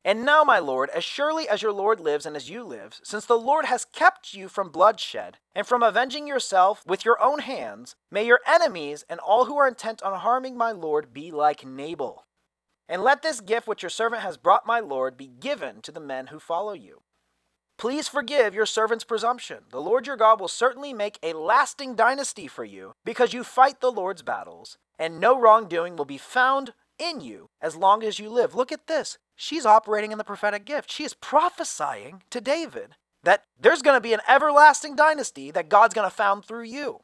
And 0.06 0.24
now, 0.24 0.44
my 0.44 0.60
lord, 0.60 0.88
as 0.90 1.02
surely 1.02 1.48
as 1.48 1.62
your 1.62 1.72
lord 1.72 1.98
lives 1.98 2.26
and 2.26 2.36
as 2.36 2.48
you 2.48 2.62
live, 2.62 3.00
since 3.02 3.24
the 3.24 3.36
Lord 3.36 3.64
has 3.64 3.84
kept 3.84 4.34
you 4.34 4.46
from 4.46 4.70
bloodshed 4.70 5.38
and 5.52 5.66
from 5.66 5.82
avenging 5.82 6.28
yourself 6.28 6.84
with 6.86 7.04
your 7.04 7.20
own 7.20 7.40
hands, 7.40 7.96
may 8.08 8.24
your 8.24 8.38
enemies 8.46 9.04
and 9.10 9.18
all 9.18 9.46
who 9.46 9.58
are 9.58 9.66
intent 9.66 10.04
on 10.04 10.16
harming 10.20 10.56
my 10.56 10.70
lord 10.70 11.12
be 11.12 11.32
like 11.32 11.66
Nabal. 11.66 12.24
And 12.88 13.02
let 13.02 13.22
this 13.22 13.40
gift 13.40 13.66
which 13.66 13.82
your 13.82 13.90
servant 13.90 14.22
has 14.22 14.36
brought 14.36 14.64
my 14.64 14.78
lord 14.78 15.16
be 15.16 15.26
given 15.26 15.80
to 15.82 15.90
the 15.90 15.98
men 15.98 16.28
who 16.28 16.38
follow 16.38 16.72
you. 16.72 17.02
Please 17.76 18.06
forgive 18.06 18.54
your 18.54 18.64
servant's 18.64 19.02
presumption. 19.02 19.64
The 19.72 19.80
Lord 19.80 20.06
your 20.06 20.16
God 20.16 20.38
will 20.38 20.46
certainly 20.46 20.92
make 20.92 21.18
a 21.20 21.32
lasting 21.32 21.96
dynasty 21.96 22.46
for 22.46 22.64
you, 22.64 22.94
because 23.04 23.34
you 23.34 23.42
fight 23.42 23.80
the 23.80 23.90
Lord's 23.90 24.22
battles, 24.22 24.78
and 25.00 25.18
no 25.18 25.36
wrongdoing 25.36 25.96
will 25.96 26.04
be 26.04 26.16
found 26.16 26.74
in 26.98 27.20
you 27.20 27.50
as 27.60 27.76
long 27.76 28.02
as 28.02 28.18
you 28.18 28.28
live. 28.28 28.54
Look 28.54 28.72
at 28.72 28.86
this. 28.86 29.18
She's 29.34 29.66
operating 29.66 30.12
in 30.12 30.18
the 30.18 30.24
prophetic 30.24 30.64
gift. 30.64 30.90
She 30.90 31.04
is 31.04 31.14
prophesying 31.14 32.22
to 32.30 32.40
David 32.40 32.96
that 33.22 33.44
there's 33.60 33.82
going 33.82 33.96
to 33.96 34.00
be 34.00 34.14
an 34.14 34.20
everlasting 34.28 34.96
dynasty 34.96 35.50
that 35.50 35.68
God's 35.68 35.94
going 35.94 36.08
to 36.08 36.14
found 36.14 36.44
through 36.44 36.64
you. 36.64 37.00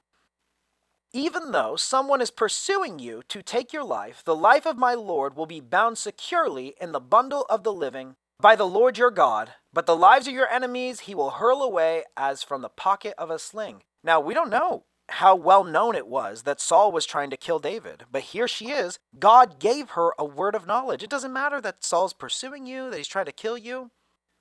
Even 1.13 1.53
though 1.53 1.77
someone 1.77 2.23
is 2.23 2.31
pursuing 2.31 2.99
you 2.99 3.23
to 3.29 3.43
take 3.43 3.73
your 3.73 3.85
life, 3.85 4.23
the 4.25 4.35
life 4.35 4.67
of 4.67 4.79
my 4.79 4.95
Lord 4.95 5.37
will 5.37 5.47
be 5.47 5.61
bound 5.61 5.99
securely 5.99 6.75
in 6.81 6.93
the 6.93 7.01
bundle 7.01 7.45
of 7.51 7.65
the 7.65 7.73
living 7.73 8.17
by 8.41 8.57
the 8.57 8.67
Lord 8.67 8.97
your 8.97 9.11
God, 9.11 9.53
but 9.73 9.87
the 9.87 9.97
lives 9.97 10.27
of 10.27 10.33
your 10.33 10.49
enemies 10.49 11.01
he 11.01 11.15
will 11.15 11.31
hurl 11.31 11.63
away 11.63 12.05
as 12.17 12.43
from 12.43 12.63
the 12.63 12.69
pocket 12.69 13.15
of 13.19 13.31
a 13.31 13.39
sling. 13.39 13.83
Now, 14.03 14.21
we 14.21 14.33
don't 14.33 14.51
know 14.51 14.85
how 15.13 15.35
well 15.35 15.65
known 15.65 15.95
it 15.95 16.07
was 16.07 16.43
that 16.43 16.61
Saul 16.61 16.91
was 16.91 17.07
trying 17.07 17.31
to 17.31 17.37
kill 17.37 17.59
David. 17.59 18.05
But 18.11 18.23
here 18.23 18.49
she 18.49 18.71
is. 18.71 18.99
God 19.19 19.59
gave 19.59 19.91
her 19.91 20.13
a 20.19 20.25
word 20.25 20.55
of 20.55 20.67
knowledge. 20.67 21.03
It 21.03 21.11
doesn't 21.11 21.33
matter 21.33 21.61
that 21.61 21.85
Saul's 21.85 22.13
pursuing 22.13 22.67
you, 22.67 22.91
that 22.91 22.97
he's 22.97 23.09
trying 23.09 23.27
to 23.27 23.33
kill 23.33 23.59
you, 23.59 23.91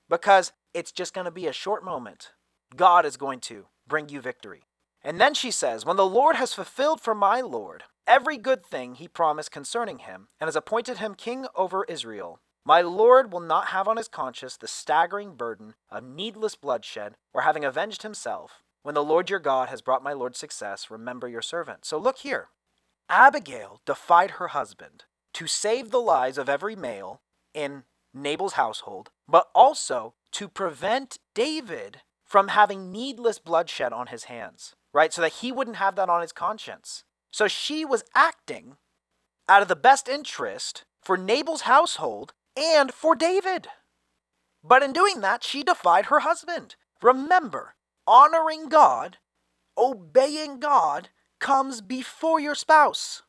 because 0.08 0.52
it's 0.74 0.92
just 0.92 1.14
going 1.14 1.26
to 1.26 1.30
be 1.30 1.46
a 1.46 1.52
short 1.52 1.84
moment. 1.84 2.32
God 2.74 3.04
is 3.04 3.16
going 3.16 3.40
to 3.40 3.66
bring 3.86 4.08
you 4.08 4.20
victory. 4.20 4.62
And 5.04 5.20
then 5.20 5.34
she 5.34 5.50
says, 5.50 5.84
When 5.84 5.96
the 5.96 6.06
Lord 6.06 6.36
has 6.36 6.54
fulfilled 6.54 7.00
for 7.00 7.14
my 7.14 7.40
Lord 7.40 7.84
every 8.06 8.36
good 8.36 8.64
thing 8.64 8.94
he 8.94 9.08
promised 9.08 9.50
concerning 9.50 9.98
him, 9.98 10.28
and 10.40 10.48
has 10.48 10.56
appointed 10.56 10.98
him 10.98 11.14
king 11.14 11.46
over 11.54 11.84
Israel, 11.84 12.40
my 12.64 12.80
Lord 12.80 13.32
will 13.32 13.40
not 13.40 13.68
have 13.68 13.88
on 13.88 13.96
his 13.96 14.08
conscience 14.08 14.56
the 14.56 14.68
staggering 14.68 15.34
burden 15.34 15.74
of 15.90 16.04
needless 16.04 16.54
bloodshed 16.54 17.16
or 17.32 17.42
having 17.42 17.64
avenged 17.64 18.02
himself, 18.02 18.62
when 18.82 18.94
the 18.94 19.04
Lord 19.04 19.30
your 19.30 19.38
God 19.38 19.68
has 19.68 19.80
brought 19.80 20.02
my 20.02 20.12
Lord 20.12 20.36
success, 20.36 20.90
remember 20.90 21.28
your 21.28 21.42
servant. 21.42 21.84
So 21.84 21.98
look 21.98 22.18
here. 22.18 22.48
Abigail 23.08 23.80
defied 23.84 24.32
her 24.32 24.48
husband 24.48 25.04
to 25.34 25.46
save 25.46 25.90
the 25.90 26.00
lives 26.00 26.38
of 26.38 26.48
every 26.48 26.76
male 26.76 27.20
in 27.54 27.84
Nabal's 28.14 28.54
household, 28.54 29.10
but 29.28 29.48
also 29.54 30.14
to 30.32 30.48
prevent 30.48 31.18
David 31.34 32.00
from 32.24 32.48
having 32.48 32.90
needless 32.90 33.38
bloodshed 33.38 33.92
on 33.92 34.08
his 34.08 34.24
hands, 34.24 34.74
right? 34.92 35.12
So 35.12 35.22
that 35.22 35.34
he 35.34 35.52
wouldn't 35.52 35.76
have 35.76 35.96
that 35.96 36.08
on 36.08 36.22
his 36.22 36.32
conscience. 36.32 37.04
So 37.30 37.48
she 37.48 37.84
was 37.84 38.04
acting 38.14 38.76
out 39.48 39.62
of 39.62 39.68
the 39.68 39.76
best 39.76 40.08
interest 40.08 40.84
for 41.02 41.16
Nabal's 41.16 41.62
household 41.62 42.32
and 42.56 42.92
for 42.92 43.14
David. 43.14 43.68
But 44.64 44.82
in 44.82 44.92
doing 44.92 45.20
that, 45.20 45.42
she 45.42 45.62
defied 45.62 46.06
her 46.06 46.20
husband. 46.20 46.76
Remember, 47.02 47.74
honoring 48.06 48.68
God, 48.68 49.18
obeying 49.76 50.60
God, 50.60 51.08
comes 51.38 51.80
before 51.80 52.40
your 52.40 52.54
spouse. 52.54 53.22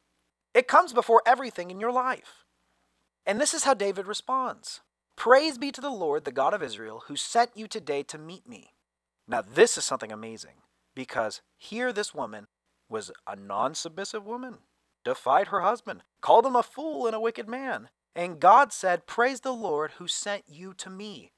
It 0.54 0.68
comes 0.68 0.94
before 0.94 1.22
everything 1.26 1.72
in 1.72 1.80
your 1.80 1.92
life. 1.92 2.46
And 3.26 3.40
this 3.40 3.54
is 3.54 3.64
how 3.64 3.74
David 3.74 4.08
responds 4.08 4.82
Praise 5.16 5.58
be 5.58 5.72
to 5.72 5.82
the 5.82 5.90
Lord, 5.90 6.26
the 6.26 6.32
God 6.32 6.54
of 6.54 6.64
Israel, 6.64 7.04
who 7.08 7.16
sent 7.16 7.52
you 7.56 7.68
today 7.68 8.04
to 8.04 8.18
meet 8.18 8.48
me. 8.48 8.74
Now, 9.28 9.42
this 9.42 9.78
is 9.78 9.84
something 9.84 10.12
amazing 10.12 10.62
because 10.96 11.42
here 11.58 11.94
this 11.94 12.14
woman 12.14 12.48
was 12.90 13.12
a 13.26 13.36
non 13.36 13.76
submissive 13.76 14.26
woman, 14.26 14.60
defied 15.06 15.48
her 15.48 15.62
husband, 15.62 16.04
called 16.22 16.46
him 16.46 16.56
a 16.56 16.64
fool 16.64 17.08
and 17.08 17.16
a 17.16 17.20
wicked 17.22 17.48
man. 17.48 17.90
And 18.16 18.40
God 18.40 18.72
said, 18.72 19.08
Praise 19.08 19.40
the 19.40 19.54
Lord 19.54 19.94
who 19.94 20.08
sent 20.08 20.44
you 20.48 20.74
to 20.76 20.90
me. 20.90 21.32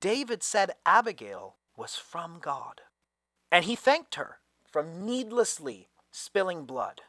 David 0.00 0.42
said 0.42 0.72
Abigail 0.84 1.56
was 1.76 1.96
from 1.96 2.38
God. 2.40 2.82
And 3.50 3.64
he 3.64 3.76
thanked 3.76 4.16
her 4.16 4.38
from 4.70 5.04
needlessly 5.04 5.88
spilling 6.10 6.64
blood. 6.64 7.02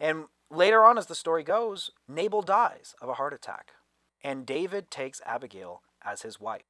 And 0.00 0.24
later 0.50 0.84
on, 0.84 0.98
as 0.98 1.06
the 1.06 1.14
story 1.14 1.42
goes, 1.42 1.90
Nabal 2.08 2.42
dies 2.42 2.94
of 3.00 3.08
a 3.08 3.14
heart 3.14 3.32
attack. 3.32 3.72
And 4.22 4.46
David 4.46 4.90
takes 4.90 5.20
Abigail 5.24 5.82
as 6.04 6.22
his 6.22 6.40
wife. 6.40 6.64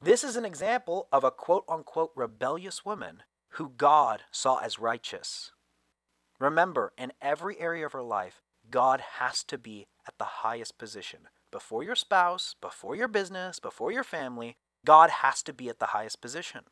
This 0.00 0.22
is 0.22 0.36
an 0.36 0.44
example 0.44 1.08
of 1.10 1.24
a 1.24 1.30
quote 1.30 1.64
unquote 1.68 2.12
rebellious 2.14 2.84
woman 2.84 3.22
who 3.52 3.72
God 3.76 4.22
saw 4.30 4.58
as 4.58 4.78
righteous. 4.78 5.52
Remember, 6.38 6.92
in 6.96 7.12
every 7.20 7.58
area 7.58 7.86
of 7.86 7.92
her 7.92 8.02
life, 8.02 8.42
God 8.70 9.00
has 9.18 9.42
to 9.44 9.58
be 9.58 9.86
at 10.06 10.18
the 10.18 10.24
highest 10.24 10.78
position. 10.78 11.20
Before 11.50 11.82
your 11.82 11.96
spouse, 11.96 12.54
before 12.60 12.94
your 12.94 13.08
business, 13.08 13.58
before 13.58 13.90
your 13.90 14.04
family, 14.04 14.56
God 14.84 15.10
has 15.10 15.42
to 15.44 15.52
be 15.52 15.68
at 15.68 15.78
the 15.78 15.86
highest 15.86 16.20
position. 16.20 16.62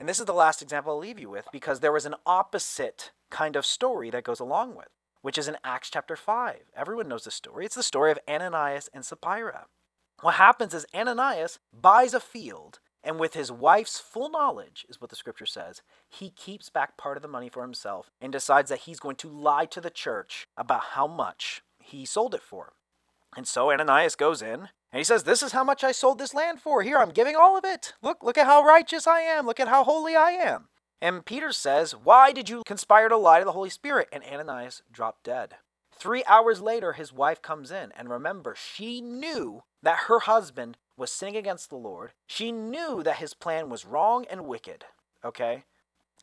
And 0.00 0.08
this 0.08 0.18
is 0.18 0.24
the 0.24 0.32
last 0.32 0.62
example 0.62 0.94
I'll 0.94 0.98
leave 0.98 1.20
you 1.20 1.28
with 1.28 1.46
because 1.52 1.80
there 1.80 1.92
was 1.92 2.06
an 2.06 2.14
opposite 2.24 3.12
kind 3.30 3.54
of 3.54 3.66
story 3.66 4.08
that 4.10 4.24
goes 4.24 4.40
along 4.40 4.74
with, 4.74 4.88
which 5.20 5.36
is 5.36 5.46
in 5.46 5.58
Acts 5.62 5.90
chapter 5.90 6.16
5. 6.16 6.56
Everyone 6.74 7.06
knows 7.06 7.24
the 7.24 7.30
story. 7.30 7.66
It's 7.66 7.74
the 7.74 7.82
story 7.82 8.10
of 8.10 8.18
Ananias 8.26 8.88
and 8.94 9.04
Sapphira. 9.04 9.66
What 10.22 10.36
happens 10.36 10.72
is 10.72 10.86
Ananias 10.94 11.58
buys 11.78 12.14
a 12.14 12.20
field, 12.20 12.80
and 13.04 13.20
with 13.20 13.34
his 13.34 13.52
wife's 13.52 14.00
full 14.00 14.30
knowledge, 14.30 14.86
is 14.88 15.02
what 15.02 15.10
the 15.10 15.16
scripture 15.16 15.46
says, 15.46 15.82
he 16.08 16.30
keeps 16.30 16.70
back 16.70 16.96
part 16.96 17.18
of 17.18 17.22
the 17.22 17.28
money 17.28 17.50
for 17.50 17.62
himself 17.62 18.10
and 18.22 18.32
decides 18.32 18.70
that 18.70 18.80
he's 18.80 19.00
going 19.00 19.16
to 19.16 19.28
lie 19.28 19.66
to 19.66 19.82
the 19.82 19.90
church 19.90 20.46
about 20.56 20.82
how 20.92 21.06
much 21.06 21.62
he 21.78 22.06
sold 22.06 22.34
it 22.34 22.42
for. 22.42 22.72
And 23.36 23.46
so 23.46 23.70
Ananias 23.70 24.16
goes 24.16 24.40
in 24.40 24.70
and 24.92 24.98
he 24.98 25.04
says, 25.04 25.22
This 25.22 25.42
is 25.42 25.52
how 25.52 25.64
much 25.64 25.84
I 25.84 25.92
sold 25.92 26.18
this 26.18 26.34
land 26.34 26.60
for. 26.60 26.82
Here, 26.82 26.98
I'm 26.98 27.10
giving 27.10 27.36
all 27.36 27.56
of 27.56 27.64
it. 27.64 27.94
Look, 28.02 28.22
look 28.22 28.36
at 28.36 28.46
how 28.46 28.64
righteous 28.64 29.06
I 29.06 29.20
am. 29.20 29.46
Look 29.46 29.60
at 29.60 29.68
how 29.68 29.84
holy 29.84 30.16
I 30.16 30.30
am. 30.30 30.68
And 31.00 31.24
Peter 31.24 31.52
says, 31.52 31.92
Why 31.92 32.32
did 32.32 32.48
you 32.48 32.62
conspire 32.66 33.08
to 33.08 33.16
lie 33.16 33.38
to 33.38 33.44
the 33.44 33.52
Holy 33.52 33.70
Spirit? 33.70 34.08
And 34.12 34.24
Ananias 34.24 34.82
dropped 34.90 35.24
dead. 35.24 35.56
Three 35.92 36.24
hours 36.26 36.60
later, 36.60 36.94
his 36.94 37.12
wife 37.12 37.42
comes 37.42 37.70
in. 37.70 37.92
And 37.96 38.08
remember, 38.08 38.54
she 38.56 39.00
knew 39.00 39.62
that 39.82 40.04
her 40.08 40.20
husband 40.20 40.76
was 40.96 41.12
sinning 41.12 41.36
against 41.36 41.70
the 41.70 41.76
Lord. 41.76 42.12
She 42.26 42.52
knew 42.52 43.02
that 43.02 43.16
his 43.16 43.34
plan 43.34 43.70
was 43.70 43.86
wrong 43.86 44.26
and 44.30 44.46
wicked. 44.46 44.86
Okay? 45.24 45.64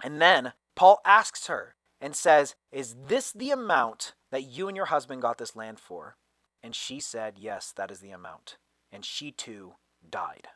And 0.04 0.22
then 0.22 0.54
Paul 0.76 1.00
asks 1.06 1.48
her 1.48 1.76
and 2.02 2.16
says, 2.16 2.56
Is 2.72 2.96
this 3.08 3.32
the 3.32 3.52
amount 3.52 4.14
that 4.30 4.44
you 4.44 4.68
and 4.68 4.76
your 4.76 4.88
husband 4.88 5.22
got 5.22 5.38
this 5.38 5.56
land 5.56 5.80
for? 5.80 6.18
And 6.64 6.76
she 6.76 7.00
said, 7.00 7.36
Yes, 7.38 7.72
that 7.76 7.92
is 7.92 8.00
the 8.00 8.12
amount. 8.12 8.58
And 8.92 9.06
she 9.06 9.32
too 9.32 9.74
died. 10.10 10.48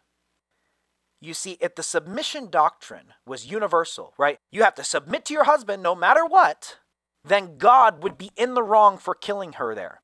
You 1.20 1.34
see, 1.34 1.58
if 1.62 1.76
the 1.76 1.84
submission 1.84 2.50
doctrine 2.50 3.14
was 3.28 3.46
universal, 3.46 4.14
right? 4.18 4.40
You 4.52 4.64
have 4.64 4.76
to 4.76 4.84
submit 4.84 5.26
to 5.26 5.34
your 5.34 5.44
husband 5.44 5.84
no 5.84 5.94
matter 5.94 6.26
what, 6.26 6.80
then 7.24 7.58
God 7.58 8.02
would 8.02 8.18
be 8.18 8.32
in 8.36 8.56
the 8.56 8.64
wrong 8.64 8.98
for 8.98 9.14
killing 9.14 9.54
her 9.54 9.76
there, 9.76 10.02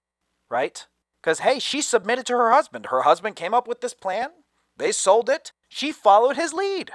right? 0.50 0.86
Because, 1.22 1.40
hey, 1.40 1.58
she 1.58 1.82
submitted 1.82 2.28
to 2.28 2.38
her 2.38 2.52
husband. 2.52 2.88
Her 2.88 3.02
husband 3.02 3.36
came 3.36 3.56
up 3.56 3.68
with 3.68 3.82
this 3.82 3.96
plan, 3.96 4.30
they 4.78 4.92
sold 4.92 5.28
it, 5.28 5.52
she 5.68 5.92
followed 5.92 6.36
his 6.36 6.54
lead, 6.54 6.92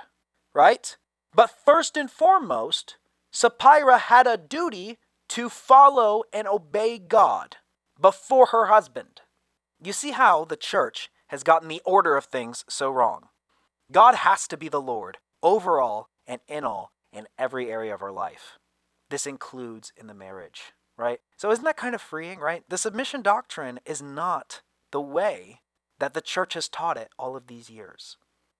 right? 0.55 0.97
But 1.35 1.51
first 1.65 1.97
and 1.97 2.09
foremost, 2.09 2.99
Sapphira 3.33 3.99
had 3.99 4.29
a 4.29 4.37
duty 4.37 4.99
to 5.31 5.49
follow 5.49 6.23
and 6.33 6.47
obey 6.47 6.99
God 6.99 7.57
before 8.03 8.47
her 8.47 8.67
husband. 8.67 9.23
You 9.83 9.93
see 9.93 10.11
how 10.11 10.45
the 10.45 10.57
church 10.57 11.11
has 11.29 11.43
gotten 11.43 11.69
the 11.69 11.81
order 11.87 12.17
of 12.17 12.27
things 12.27 12.65
so 12.69 12.91
wrong. 12.91 13.29
God 13.91 14.17
has 14.17 14.47
to 14.49 14.57
be 14.57 14.69
the 14.69 14.81
Lord 14.81 15.19
over 15.43 15.81
all 15.81 16.09
and 16.27 16.41
in 16.49 16.65
all 16.65 16.93
in 17.12 17.27
every 17.38 17.71
area 17.71 17.95
of 17.95 18.03
our 18.03 18.12
life. 18.12 18.59
This 19.09 19.27
includes 19.27 19.93
in 19.97 20.07
the 20.07 20.15
marriage, 20.15 20.73
right? 20.97 21.21
So 21.37 21.51
isn't 21.51 21.65
that 21.65 21.77
kind 21.77 21.95
of 21.95 22.01
freeing, 22.01 22.38
right? 22.38 22.65
The 22.69 22.79
submission 22.79 23.23
doctrine 23.23 23.81
is 23.87 24.03
not 24.03 24.62
the 24.91 25.01
way 25.01 25.61
that 25.99 26.15
the 26.15 26.21
church 26.21 26.55
has 26.55 26.69
taught 26.69 26.97
it 26.97 27.11
all 27.19 27.37
of 27.37 27.47
these 27.47 27.71
years. 27.71 28.17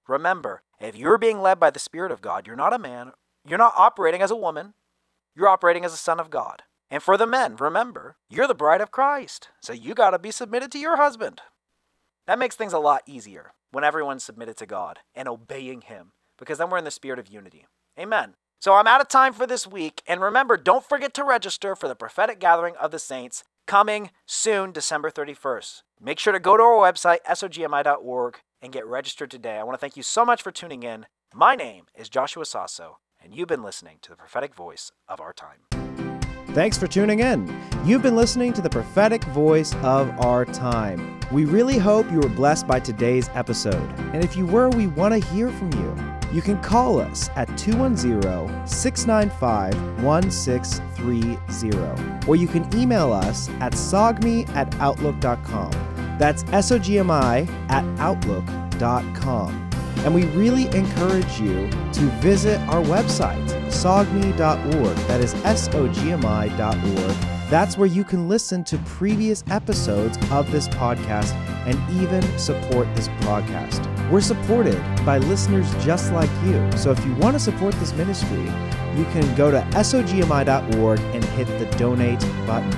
Remember, 0.07 0.63
if 0.81 0.97
you're 0.97 1.19
being 1.19 1.41
led 1.41 1.59
by 1.59 1.71
the 1.71 1.79
Spirit 1.79 2.13
of 2.13 2.23
God, 2.23 2.47
you're 2.47 2.57
not 2.57 2.75
a 2.75 2.79
man, 2.79 3.13
you're 3.47 3.59
not 3.59 3.75
operating 3.77 4.23
as 4.23 4.31
a 4.31 4.37
woman, 4.37 4.75
you're 5.35 5.49
operating 5.49 5.85
as 5.85 5.93
a 5.93 5.99
son 5.99 6.21
of 6.21 6.31
God. 6.31 6.63
And 6.93 7.03
for 7.03 7.17
the 7.17 7.27
men, 7.27 7.57
remember, 7.57 8.17
you're 8.29 8.47
the 8.47 8.55
bride 8.55 8.83
of 8.83 8.91
Christ, 8.91 9.49
so 9.63 9.73
you 9.73 9.95
got 9.95 10.11
to 10.11 10.19
be 10.19 10.31
submitted 10.31 10.71
to 10.73 10.79
your 10.79 10.99
husband. 10.99 11.41
That 12.27 12.39
makes 12.39 12.55
things 12.55 12.75
a 12.75 12.79
lot 12.79 13.01
easier 13.07 13.55
when 13.71 13.83
everyone's 13.83 14.25
submitted 14.25 14.59
to 14.59 14.67
God 14.67 14.99
and 15.15 15.27
obeying 15.27 15.81
Him, 15.81 16.13
because 16.39 16.59
then 16.59 16.69
we're 16.69 16.77
in 16.77 16.85
the 16.85 16.91
spirit 16.91 17.19
of 17.19 17.29
unity. 17.29 17.65
Amen. 17.99 18.35
So 18.61 18.75
I'm 18.75 18.87
out 18.87 19.01
of 19.01 19.09
time 19.09 19.33
for 19.33 19.47
this 19.47 19.67
week, 19.67 20.03
and 20.07 20.21
remember, 20.21 20.59
don't 20.59 20.87
forget 20.87 21.15
to 21.15 21.25
register 21.25 21.75
for 21.75 21.89
the 21.89 21.95
prophetic 21.95 22.39
gathering 22.39 22.77
of 22.77 22.91
the 22.91 22.99
saints 22.99 23.43
coming 23.67 24.11
soon, 24.27 24.71
December 24.71 25.11
31st. 25.11 25.85
Make 25.99 26.19
sure 26.19 26.35
to 26.35 26.39
go 26.39 26.59
to 26.59 26.63
our 26.63 26.93
website, 26.93 27.21
sogmi.org, 27.27 28.41
and 28.61 28.71
get 28.71 28.87
registered 28.87 29.31
today. 29.31 29.57
I 29.57 29.63
want 29.63 29.77
to 29.77 29.81
thank 29.81 29.97
you 29.97 30.03
so 30.03 30.27
much 30.27 30.43
for 30.43 30.51
tuning 30.51 30.83
in. 30.83 31.07
My 31.35 31.55
name 31.55 31.87
is 31.95 32.11
Joshua 32.11 32.45
Sasso, 32.45 32.99
and 33.19 33.35
you've 33.35 33.49
been 33.49 33.63
listening 33.63 33.97
to 34.03 34.11
the 34.11 34.17
prophetic 34.17 34.55
voice 34.55 34.93
of 35.09 35.23
our 35.23 35.33
time. 35.33 35.82
Thanks 36.49 36.77
for 36.77 36.87
tuning 36.87 37.21
in. 37.21 37.49
You've 37.85 38.03
been 38.03 38.17
listening 38.17 38.53
to 38.55 38.61
the 38.61 38.69
prophetic 38.69 39.23
voice 39.25 39.75
of 39.77 40.11
our 40.21 40.45
time. 40.45 41.19
We 41.33 41.47
really 41.47 41.79
hope 41.79 42.11
you 42.11 42.21
were 42.21 42.29
blessed 42.29 42.67
by 42.67 42.81
today's 42.81 43.31
episode. 43.35 43.89
And 44.13 44.23
if 44.23 44.37
you 44.37 44.45
were, 44.45 44.69
we 44.69 44.87
want 44.87 45.15
to 45.15 45.21
hear 45.31 45.51
from 45.51 45.73
you. 45.73 45.97
You 46.33 46.43
can 46.43 46.61
call 46.63 46.99
us 46.99 47.31
at 47.37 47.47
210 47.59 48.67
695 48.67 50.03
1630, 50.03 52.29
or 52.29 52.37
you 52.37 52.49
can 52.49 52.69
email 52.77 53.13
us 53.13 53.49
at 53.61 53.73
sogmi 53.73 54.49
at 54.55 54.75
outlook.com. 54.77 55.71
That's 56.19 56.45
S 56.53 56.73
O 56.73 56.79
G 56.79 56.99
M 56.99 57.11
I 57.11 57.49
at 57.69 57.85
outlook.com. 57.99 59.71
And 59.99 60.15
we 60.15 60.25
really 60.27 60.67
encourage 60.77 61.41
you 61.41 61.69
to 61.71 62.01
visit 62.21 62.59
our 62.69 62.83
website, 62.83 63.62
sogmi.org. 63.73 64.97
That 65.09 65.21
is 65.21 65.35
S 65.45 65.69
O 65.75 65.89
G 65.89 66.13
M 66.13 66.25
I.org. 66.25 67.17
That's 67.51 67.77
where 67.77 67.87
you 67.87 68.03
can 68.03 68.29
listen 68.29 68.65
to 68.65 68.79
previous 68.79 69.45
episodes 69.51 70.17
of 70.31 70.51
this 70.51 70.69
podcast 70.69 71.35
and 71.67 72.03
even 72.03 72.23
support 72.39 72.89
this 72.95 73.09
broadcast. 73.21 73.83
We're 74.11 74.23
supported 74.23 74.81
by 75.05 75.19
listeners 75.19 75.71
just 75.85 76.13
like 76.13 76.31
you. 76.45 76.71
So 76.79 76.93
if 76.93 77.05
you 77.05 77.15
want 77.17 77.35
to 77.35 77.41
support 77.41 77.75
this 77.75 77.93
ministry, 77.93 78.45
you 78.97 79.05
can 79.13 79.35
go 79.37 79.51
to 79.51 79.61
sogmi.org 79.73 81.01
and 81.01 81.25
hit 81.25 81.47
the 81.59 81.67
donate 81.77 82.21
button. 82.47 82.73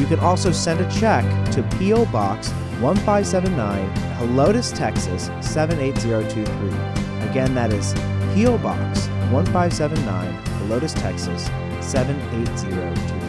You 0.00 0.06
can 0.06 0.18
also 0.18 0.50
send 0.52 0.80
a 0.80 0.90
check 0.90 1.24
to 1.52 1.62
P.O. 1.78 2.06
Box 2.06 2.50
1579, 2.80 3.94
Helotes, 4.18 4.76
Texas 4.76 5.26
78023. 5.40 7.30
Again, 7.30 7.54
that 7.54 7.72
is 7.72 7.94
P.O. 8.34 8.58
Box 8.58 9.08
1579, 9.30 10.34
Helotes, 10.62 10.94
Texas 10.94 11.50
78023. 11.80 13.25